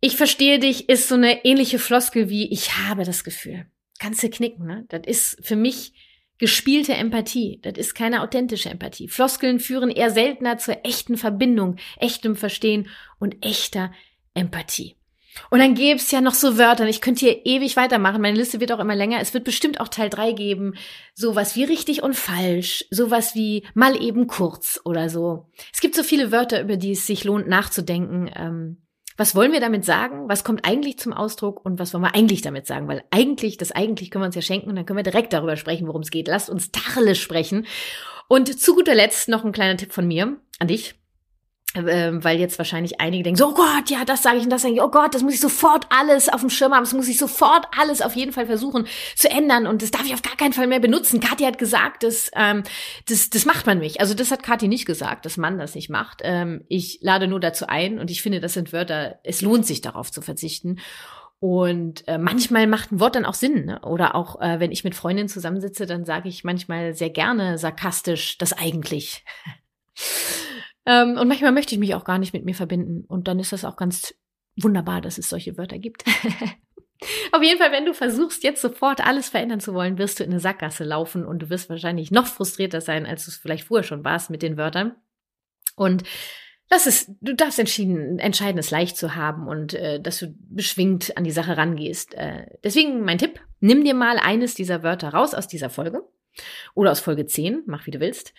Ich 0.00 0.16
verstehe 0.16 0.58
dich 0.58 0.88
ist 0.88 1.08
so 1.08 1.14
eine 1.14 1.44
ähnliche 1.44 1.78
Floskel 1.78 2.28
wie 2.28 2.50
ich 2.52 2.76
habe 2.76 3.04
das 3.04 3.24
Gefühl. 3.24 3.66
Kannst 3.98 4.22
du 4.22 4.30
knicken, 4.30 4.66
ne? 4.66 4.84
Das 4.88 5.02
ist 5.06 5.38
für 5.44 5.56
mich 5.56 5.94
Gespielte 6.38 6.94
Empathie, 6.94 7.60
das 7.62 7.74
ist 7.78 7.94
keine 7.94 8.22
authentische 8.22 8.68
Empathie. 8.68 9.08
Floskeln 9.08 9.58
führen 9.58 9.90
eher 9.90 10.10
seltener 10.10 10.58
zur 10.58 10.84
echten 10.84 11.16
Verbindung, 11.16 11.76
echtem 11.98 12.36
Verstehen 12.36 12.88
und 13.18 13.44
echter 13.44 13.92
Empathie. 14.34 14.96
Und 15.50 15.58
dann 15.58 15.74
gäbe 15.74 15.98
es 15.98 16.10
ja 16.10 16.20
noch 16.20 16.34
so 16.34 16.58
Wörter. 16.58 16.86
Ich 16.86 17.00
könnte 17.00 17.26
hier 17.26 17.46
ewig 17.46 17.76
weitermachen. 17.76 18.22
Meine 18.22 18.38
Liste 18.38 18.60
wird 18.60 18.72
auch 18.72 18.78
immer 18.78 18.94
länger. 18.94 19.20
Es 19.20 19.34
wird 19.34 19.44
bestimmt 19.44 19.80
auch 19.80 19.88
Teil 19.88 20.08
drei 20.08 20.32
geben. 20.32 20.74
Sowas 21.14 21.56
wie 21.56 21.64
richtig 21.64 22.02
und 22.02 22.16
falsch. 22.16 22.84
Sowas 22.90 23.34
wie 23.34 23.64
mal 23.74 24.02
eben 24.02 24.26
kurz 24.26 24.80
oder 24.84 25.08
so. 25.08 25.50
Es 25.72 25.80
gibt 25.80 25.94
so 25.94 26.02
viele 26.02 26.32
Wörter, 26.32 26.60
über 26.60 26.76
die 26.76 26.92
es 26.92 27.06
sich 27.06 27.24
lohnt 27.24 27.48
nachzudenken. 27.48 28.30
Ähm, 28.34 28.85
was 29.16 29.34
wollen 29.34 29.52
wir 29.52 29.60
damit 29.60 29.84
sagen? 29.84 30.28
Was 30.28 30.44
kommt 30.44 30.64
eigentlich 30.64 30.98
zum 30.98 31.12
Ausdruck 31.12 31.64
und 31.64 31.78
was 31.78 31.94
wollen 31.94 32.02
wir 32.04 32.14
eigentlich 32.14 32.42
damit 32.42 32.66
sagen? 32.66 32.88
Weil 32.88 33.02
eigentlich, 33.10 33.56
das 33.56 33.72
eigentlich 33.72 34.10
können 34.10 34.22
wir 34.22 34.26
uns 34.26 34.34
ja 34.34 34.42
schenken 34.42 34.68
und 34.68 34.76
dann 34.76 34.86
können 34.86 34.98
wir 34.98 35.04
direkt 35.04 35.32
darüber 35.32 35.56
sprechen, 35.56 35.86
worum 35.86 36.02
es 36.02 36.10
geht. 36.10 36.28
Lasst 36.28 36.50
uns 36.50 36.70
Tacheles 36.70 37.18
sprechen. 37.18 37.66
Und 38.28 38.60
zu 38.60 38.74
guter 38.74 38.94
Letzt 38.94 39.28
noch 39.28 39.44
ein 39.44 39.52
kleiner 39.52 39.76
Tipp 39.76 39.92
von 39.92 40.06
mir 40.06 40.36
an 40.58 40.68
dich 40.68 40.96
weil 41.84 42.38
jetzt 42.38 42.58
wahrscheinlich 42.58 43.00
einige 43.00 43.24
denken, 43.24 43.38
so, 43.38 43.48
oh 43.48 43.54
Gott, 43.54 43.90
ja, 43.90 44.04
das 44.04 44.22
sage 44.22 44.38
ich 44.38 44.44
und 44.44 44.50
das 44.50 44.62
sage 44.62 44.74
ich, 44.74 44.82
oh 44.82 44.90
Gott, 44.90 45.14
das 45.14 45.22
muss 45.22 45.34
ich 45.34 45.40
sofort 45.40 45.86
alles 45.90 46.28
auf 46.28 46.40
dem 46.40 46.50
Schirm 46.50 46.72
haben, 46.72 46.84
das 46.84 46.94
muss 46.94 47.08
ich 47.08 47.18
sofort 47.18 47.66
alles 47.78 48.02
auf 48.02 48.14
jeden 48.16 48.32
Fall 48.32 48.46
versuchen 48.46 48.86
zu 49.14 49.30
ändern 49.30 49.66
und 49.66 49.82
das 49.82 49.90
darf 49.90 50.04
ich 50.04 50.14
auf 50.14 50.22
gar 50.22 50.36
keinen 50.36 50.52
Fall 50.52 50.66
mehr 50.66 50.80
benutzen. 50.80 51.20
Kathi 51.20 51.44
hat 51.44 51.58
gesagt, 51.58 52.02
das, 52.02 52.30
ähm, 52.34 52.62
das, 53.08 53.30
das 53.30 53.44
macht 53.44 53.66
man 53.66 53.78
nicht. 53.78 54.00
Also 54.00 54.14
das 54.14 54.30
hat 54.30 54.42
Kathi 54.42 54.68
nicht 54.68 54.86
gesagt, 54.86 55.26
dass 55.26 55.36
man 55.36 55.58
das 55.58 55.74
nicht 55.74 55.90
macht. 55.90 56.20
Ähm, 56.24 56.64
ich 56.68 56.98
lade 57.02 57.28
nur 57.28 57.40
dazu 57.40 57.66
ein 57.66 57.98
und 57.98 58.10
ich 58.10 58.22
finde, 58.22 58.40
das 58.40 58.54
sind 58.54 58.72
Wörter, 58.72 59.20
es 59.22 59.42
lohnt 59.42 59.66
sich 59.66 59.80
darauf 59.80 60.10
zu 60.10 60.22
verzichten. 60.22 60.78
Und 61.38 62.08
äh, 62.08 62.16
manchmal 62.18 62.66
macht 62.66 62.92
ein 62.92 63.00
Wort 63.00 63.14
dann 63.14 63.26
auch 63.26 63.34
Sinn. 63.34 63.66
Ne? 63.66 63.80
Oder 63.82 64.14
auch, 64.14 64.40
äh, 64.40 64.58
wenn 64.58 64.72
ich 64.72 64.84
mit 64.84 64.94
Freundinnen 64.94 65.28
zusammensitze, 65.28 65.86
dann 65.86 66.04
sage 66.04 66.28
ich 66.28 66.44
manchmal 66.44 66.94
sehr 66.94 67.10
gerne 67.10 67.58
sarkastisch 67.58 68.38
das 68.38 68.52
eigentlich. 68.52 69.24
Ähm, 70.86 71.18
und 71.18 71.28
manchmal 71.28 71.52
möchte 71.52 71.74
ich 71.74 71.80
mich 71.80 71.94
auch 71.94 72.04
gar 72.04 72.18
nicht 72.18 72.32
mit 72.32 72.44
mir 72.44 72.54
verbinden. 72.54 73.04
Und 73.06 73.28
dann 73.28 73.38
ist 73.38 73.52
das 73.52 73.64
auch 73.64 73.76
ganz 73.76 74.14
wunderbar, 74.56 75.00
dass 75.00 75.18
es 75.18 75.28
solche 75.28 75.58
Wörter 75.58 75.78
gibt. 75.78 76.04
Auf 77.32 77.42
jeden 77.42 77.58
Fall, 77.58 77.72
wenn 77.72 77.84
du 77.84 77.92
versuchst, 77.92 78.42
jetzt 78.42 78.62
sofort 78.62 79.04
alles 79.04 79.28
verändern 79.28 79.60
zu 79.60 79.74
wollen, 79.74 79.98
wirst 79.98 80.18
du 80.18 80.24
in 80.24 80.30
eine 80.30 80.40
Sackgasse 80.40 80.84
laufen 80.84 81.26
und 81.26 81.40
du 81.40 81.50
wirst 81.50 81.68
wahrscheinlich 81.68 82.10
noch 82.10 82.26
frustrierter 82.26 82.80
sein, 82.80 83.04
als 83.04 83.26
du 83.26 83.30
es 83.30 83.36
vielleicht 83.36 83.64
vorher 83.64 83.84
schon 83.84 84.04
warst 84.04 84.30
mit 84.30 84.42
den 84.42 84.56
Wörtern. 84.56 84.94
Und 85.74 86.04
das 86.68 86.86
ist, 86.86 87.10
du 87.20 87.34
darfst 87.34 87.58
entschieden, 87.58 88.18
entscheiden, 88.18 88.58
es 88.58 88.70
leicht 88.70 88.96
zu 88.96 89.14
haben 89.14 89.46
und 89.46 89.74
äh, 89.74 90.00
dass 90.00 90.18
du 90.18 90.34
beschwingt 90.38 91.16
an 91.16 91.24
die 91.24 91.30
Sache 91.30 91.56
rangehst. 91.56 92.14
Äh, 92.14 92.46
deswegen 92.64 93.04
mein 93.04 93.18
Tipp, 93.18 93.40
nimm 93.60 93.84
dir 93.84 93.94
mal 93.94 94.18
eines 94.18 94.54
dieser 94.54 94.82
Wörter 94.82 95.10
raus 95.10 95.34
aus 95.34 95.46
dieser 95.46 95.70
Folge 95.70 96.02
oder 96.74 96.90
aus 96.90 97.00
Folge 97.00 97.26
10, 97.26 97.62
mach 97.66 97.86
wie 97.86 97.92
du 97.92 98.00
willst, 98.00 98.32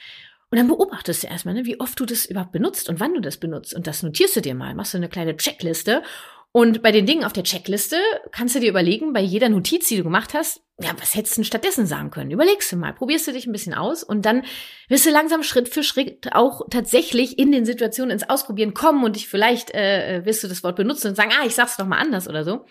und 0.49 0.57
dann 0.57 0.67
beobachtest 0.67 1.23
du 1.23 1.27
erstmal, 1.27 1.55
ne, 1.55 1.65
wie 1.65 1.79
oft 1.79 1.99
du 1.99 2.05
das 2.05 2.25
überhaupt 2.25 2.53
benutzt 2.53 2.87
und 2.87 2.99
wann 2.99 3.13
du 3.13 3.19
das 3.19 3.37
benutzt. 3.37 3.73
Und 3.73 3.85
das 3.85 4.01
notierst 4.01 4.35
du 4.37 4.41
dir 4.41 4.55
mal, 4.55 4.75
machst 4.75 4.93
du 4.93 4.97
eine 4.97 5.09
kleine 5.09 5.35
Checkliste. 5.35 6.03
Und 6.53 6.81
bei 6.81 6.93
den 6.93 7.05
Dingen 7.05 7.25
auf 7.25 7.33
der 7.33 7.43
Checkliste 7.43 7.97
kannst 8.31 8.55
du 8.55 8.59
dir 8.61 8.69
überlegen, 8.69 9.11
bei 9.11 9.19
jeder 9.19 9.49
Notiz, 9.49 9.89
die 9.89 9.97
du 9.97 10.03
gemacht 10.03 10.33
hast, 10.33 10.61
ja, 10.79 10.91
was 10.99 11.15
hättest 11.15 11.35
du 11.35 11.41
denn 11.41 11.45
stattdessen 11.45 11.85
sagen 11.85 12.11
können? 12.11 12.31
Überlegst 12.31 12.71
du 12.71 12.77
mal, 12.77 12.93
probierst 12.93 13.27
du 13.27 13.33
dich 13.33 13.45
ein 13.45 13.51
bisschen 13.51 13.73
aus 13.73 14.03
und 14.03 14.25
dann 14.25 14.43
wirst 14.87 15.05
du 15.05 15.09
langsam 15.09 15.43
Schritt 15.43 15.67
für 15.67 15.83
Schritt 15.83 16.29
auch 16.31 16.61
tatsächlich 16.69 17.37
in 17.37 17.51
den 17.51 17.65
Situationen 17.65 18.11
ins 18.11 18.29
Ausprobieren 18.29 18.73
kommen 18.73 19.03
und 19.03 19.17
dich 19.17 19.27
vielleicht 19.27 19.71
äh, 19.71 20.21
wirst 20.23 20.43
du 20.43 20.47
das 20.47 20.63
Wort 20.63 20.77
benutzen 20.77 21.09
und 21.09 21.15
sagen, 21.15 21.31
ah, 21.37 21.45
ich 21.45 21.55
sag's 21.55 21.77
doch 21.77 21.85
mal 21.85 21.99
anders 21.99 22.29
oder 22.29 22.43
so. 22.43 22.65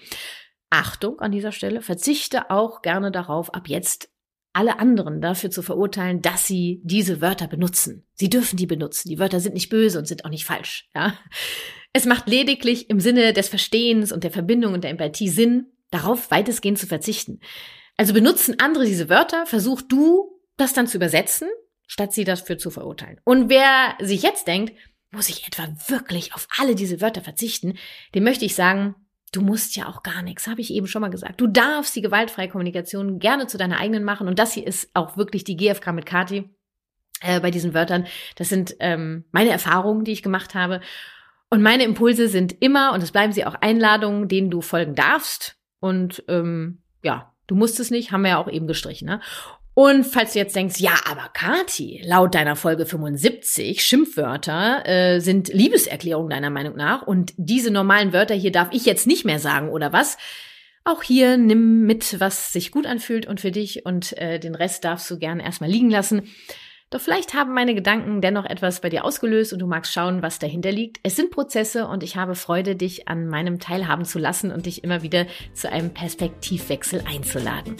Achtung 0.71 1.21
an 1.21 1.31
dieser 1.31 1.53
Stelle, 1.53 1.83
verzichte 1.83 2.51
auch 2.51 2.81
gerne 2.81 3.13
darauf, 3.13 3.53
ab 3.55 3.69
jetzt 3.69 4.09
alle 4.57 4.79
anderen 4.79 5.21
dafür 5.21 5.51
zu 5.51 5.63
verurteilen, 5.63 6.23
dass 6.23 6.47
sie 6.47 6.81
diese 6.83 7.21
Wörter 7.21 7.47
benutzen. 7.47 8.07
Sie 8.15 8.31
dürfen 8.31 8.57
die 8.57 8.67
benutzen. 8.67 9.11
Die 9.11 9.19
Wörter 9.19 9.39
sind 9.39 9.53
nicht 9.53 9.69
böse 9.69 9.99
und 9.99 10.09
sind 10.09 10.25
auch 10.25 10.31
nicht 10.31 10.47
falsch. 10.47 10.89
Ja? 10.95 11.15
Es 11.93 12.07
macht 12.07 12.27
lediglich 12.27 12.89
im 12.89 12.99
Sinne 12.99 13.35
des 13.35 13.51
Verstehens 13.51 14.13
und 14.13 14.25
der 14.25 14.31
Verbindung 14.31 14.73
und 14.73 14.83
der 14.83 14.91
Empathie 14.91 15.29
Sinn, 15.29 15.67
darauf 15.91 16.31
weitestgehend 16.31 16.79
zu 16.79 16.87
verzichten. 16.87 17.41
Also 17.99 18.15
benutzen 18.15 18.59
andere 18.59 18.87
diese 18.87 19.11
Wörter, 19.11 19.45
versuch 19.45 19.83
du 19.83 20.41
das 20.57 20.73
dann 20.73 20.87
zu 20.87 20.97
übersetzen, 20.97 21.49
statt 21.87 22.15
sie 22.15 22.25
dafür 22.25 22.57
zu 22.57 22.71
verurteilen. 22.71 23.21
Und 23.25 23.51
wer 23.51 23.97
sich 24.01 24.23
jetzt 24.23 24.47
denkt, 24.47 24.73
muss 25.11 25.29
ich 25.29 25.47
etwa 25.47 25.69
wirklich 25.89 26.35
auf 26.35 26.49
alle 26.59 26.75
diese 26.75 27.03
Wörter 27.03 27.21
verzichten, 27.21 27.77
dem 28.15 28.25
möchte 28.25 28.47
ich 28.47 28.55
sagen, 28.55 28.95
Du 29.33 29.41
musst 29.43 29.77
ja 29.77 29.89
auch 29.89 30.03
gar 30.03 30.23
nichts, 30.23 30.47
habe 30.47 30.61
ich 30.61 30.73
eben 30.73 30.87
schon 30.87 31.03
mal 31.03 31.11
gesagt. 31.11 31.41
Du 31.41 31.47
darfst 31.47 31.95
die 31.97 32.03
gewaltfreie 32.03 32.49
Kommunikation 32.49 33.19
gerne 33.19 33.47
zu 33.47 33.59
deiner 33.59 33.79
eigenen 33.79 34.05
machen. 34.05 34.29
Und 34.29 34.39
das 34.39 34.53
hier 34.53 34.67
ist 34.67 34.91
auch 34.95 35.17
wirklich 35.17 35.45
die 35.45 35.57
GFK 35.57 35.93
mit 35.93 36.07
Kati 36.07 36.51
äh, 37.21 37.41
bei 37.41 37.51
diesen 37.51 37.75
Wörtern. 37.75 38.07
Das 38.37 38.49
sind 38.49 38.77
ähm, 38.81 39.25
meine 39.33 39.51
Erfahrungen, 39.51 40.05
die 40.05 40.13
ich 40.13 40.23
gemacht 40.23 40.55
habe. 40.55 40.81
Und 41.51 41.63
meine 41.63 41.85
Impulse 41.85 42.29
sind 42.29 42.61
immer, 42.61 42.93
und 42.93 43.03
es 43.03 43.13
bleiben 43.13 43.33
sie 43.33 43.45
auch 43.45 43.55
Einladungen, 43.55 44.29
denen 44.29 44.51
du 44.51 44.61
folgen 44.61 44.95
darfst. 44.95 45.57
Und 45.81 46.25
ähm, 46.29 46.83
ja, 47.03 47.33
du 47.47 47.55
musst 47.55 47.79
es 47.79 47.91
nicht, 47.91 48.13
haben 48.13 48.23
wir 48.23 48.31
ja 48.31 48.39
auch 48.39 48.49
eben 48.49 48.67
gestrichen. 48.67 49.07
Ne? 49.07 49.21
Und 49.79 50.05
falls 50.07 50.33
du 50.33 50.39
jetzt 50.39 50.57
denkst, 50.57 50.81
ja, 50.81 50.95
aber 51.05 51.29
Kati, 51.35 52.01
laut 52.03 52.35
deiner 52.35 52.57
Folge 52.57 52.87
75, 52.87 53.85
Schimpfwörter 53.85 54.89
äh, 54.89 55.21
sind 55.21 55.49
Liebeserklärungen 55.49 56.31
deiner 56.31 56.49
Meinung 56.49 56.77
nach 56.77 57.03
und 57.03 57.35
diese 57.37 57.71
normalen 57.71 58.15
Wörter 58.15 58.35
hier 58.35 58.51
darf 58.51 58.69
ich 58.73 58.87
jetzt 58.87 59.07
nicht 59.07 59.27
mehr 59.27 59.39
sagen 59.39 59.69
oder 59.69 59.93
was? 59.93 60.17
Auch 60.85 61.03
hier 61.03 61.37
nimm 61.37 61.83
mit, 61.83 62.19
was 62.21 62.55
sich 62.55 62.71
gut 62.71 62.87
anfühlt 62.87 63.27
und 63.27 63.43
für 63.43 63.51
dich 63.51 63.85
und 63.85 64.17
äh, 64.17 64.41
den 64.41 64.55
Rest 64.55 64.83
darfst 64.83 65.11
du 65.11 65.19
gern 65.19 65.41
erstmal 65.41 65.69
liegen 65.69 65.91
lassen. 65.91 66.23
Doch 66.89 67.03
vielleicht 67.03 67.35
haben 67.35 67.53
meine 67.53 67.75
Gedanken 67.75 68.23
dennoch 68.23 68.47
etwas 68.47 68.81
bei 68.81 68.89
dir 68.89 69.05
ausgelöst 69.05 69.53
und 69.53 69.59
du 69.59 69.67
magst 69.67 69.93
schauen, 69.93 70.23
was 70.23 70.39
dahinter 70.39 70.73
liegt. 70.73 71.01
Es 71.03 71.17
sind 71.17 71.31
Prozesse 71.31 71.87
und 71.87 72.03
ich 72.03 72.17
habe 72.17 72.35
Freude, 72.35 72.77
dich 72.77 73.09
an 73.09 73.27
meinem 73.27 73.59
teilhaben 73.59 74.07
zu 74.07 74.19
lassen 74.19 74.53
und 74.53 74.65
dich 74.65 74.85
immer 74.85 75.03
wieder 75.03 75.27
zu 75.53 75.71
einem 75.71 75.93
Perspektivwechsel 75.93 77.05
einzuladen. 77.07 77.77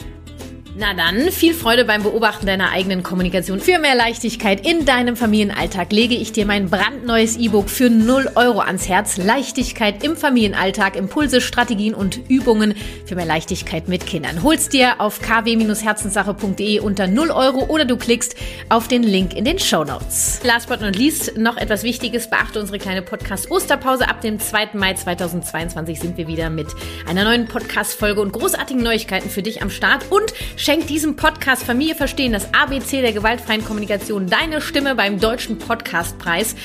Na 0.79 0.93
dann, 0.93 1.31
viel 1.31 1.55
Freude 1.55 1.85
beim 1.85 2.03
Beobachten 2.03 2.45
deiner 2.45 2.69
eigenen 2.69 3.01
Kommunikation. 3.01 3.59
Für 3.59 3.79
mehr 3.79 3.95
Leichtigkeit 3.95 4.63
in 4.63 4.85
deinem 4.85 5.15
Familienalltag 5.15 5.91
lege 5.91 6.13
ich 6.13 6.33
dir 6.33 6.45
mein 6.45 6.69
brandneues 6.69 7.35
E-Book 7.35 7.67
für 7.67 7.89
0 7.89 8.33
Euro 8.35 8.59
ans 8.59 8.87
Herz. 8.87 9.17
Leichtigkeit 9.17 10.03
im 10.03 10.15
Familienalltag, 10.15 10.95
Impulse, 10.95 11.41
Strategien 11.41 11.95
und 11.95 12.19
Übungen 12.29 12.75
für 13.07 13.15
mehr 13.15 13.25
Leichtigkeit 13.25 13.87
mit 13.87 14.05
Kindern. 14.05 14.43
Holst 14.43 14.71
dir 14.71 15.01
auf 15.01 15.19
kw-herzenssache.de 15.19 16.79
unter 16.81 17.07
0 17.07 17.31
Euro 17.31 17.65
oder 17.69 17.85
du 17.85 17.97
klickst 17.97 18.35
auf 18.69 18.87
den 18.87 19.01
Link 19.01 19.35
in 19.35 19.45
den 19.45 19.57
Show 19.57 19.83
Notes. 19.83 20.41
Last 20.43 20.69
but 20.69 20.79
not 20.79 20.95
least, 20.95 21.35
noch 21.39 21.57
etwas 21.57 21.81
Wichtiges. 21.81 22.29
Beachte 22.29 22.59
unsere 22.59 22.77
kleine 22.77 23.01
Podcast-Osterpause. 23.01 24.07
Ab 24.07 24.21
dem 24.21 24.39
2. 24.39 24.73
Mai 24.73 24.93
2022 24.93 25.99
sind 25.99 26.17
wir 26.17 26.27
wieder 26.27 26.51
mit 26.51 26.67
einer 27.09 27.23
neuen 27.23 27.47
Podcast-Folge 27.47 28.21
und 28.21 28.31
großartigen 28.31 28.83
Neuigkeiten 28.83 29.31
für 29.31 29.41
dich 29.41 29.63
am 29.63 29.71
Start 29.71 30.05
und 30.11 30.31
Schenk 30.67 30.87
diesem 30.87 31.15
Podcast 31.15 31.63
Familie 31.63 31.95
verstehen, 31.95 32.33
das 32.33 32.53
ABC 32.53 32.99
der 32.99 33.13
gewaltfreien 33.13 33.63
Kommunikation, 33.63 34.27
deine 34.27 34.59
Stimme 34.59 34.95
beim 34.95 35.17
Deutschen 35.17 35.57
Podcastpreis. 35.59 36.57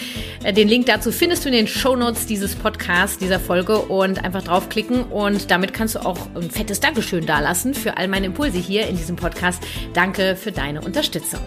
Äh, 0.43 0.53
den 0.53 0.67
Link 0.67 0.87
dazu 0.87 1.13
findest 1.13 1.45
du 1.45 1.51
in 1.51 1.55
den 1.55 1.69
Shownotes 1.69 2.27
dieses 2.27 2.57
Podcasts, 2.57 3.19
dieser 3.19 3.39
Folge 3.39 3.79
und 3.79 4.25
einfach 4.25 4.43
draufklicken 4.43 5.05
und 5.05 5.53
damit 5.53 5.73
kannst 5.73 5.95
du 5.95 6.01
auch 6.01 6.19
ein 6.35 6.51
fettes 6.51 6.81
Dankeschön 6.81 7.27
dalassen 7.27 7.75
für 7.75 7.97
all 7.97 8.09
meine 8.09 8.27
Impulse 8.27 8.59
hier 8.59 8.89
in 8.89 8.97
diesem 8.97 9.15
Podcast. 9.15 9.63
Danke 9.95 10.35
für 10.35 10.51
deine 10.51 10.81
Unterstützung. 10.81 11.47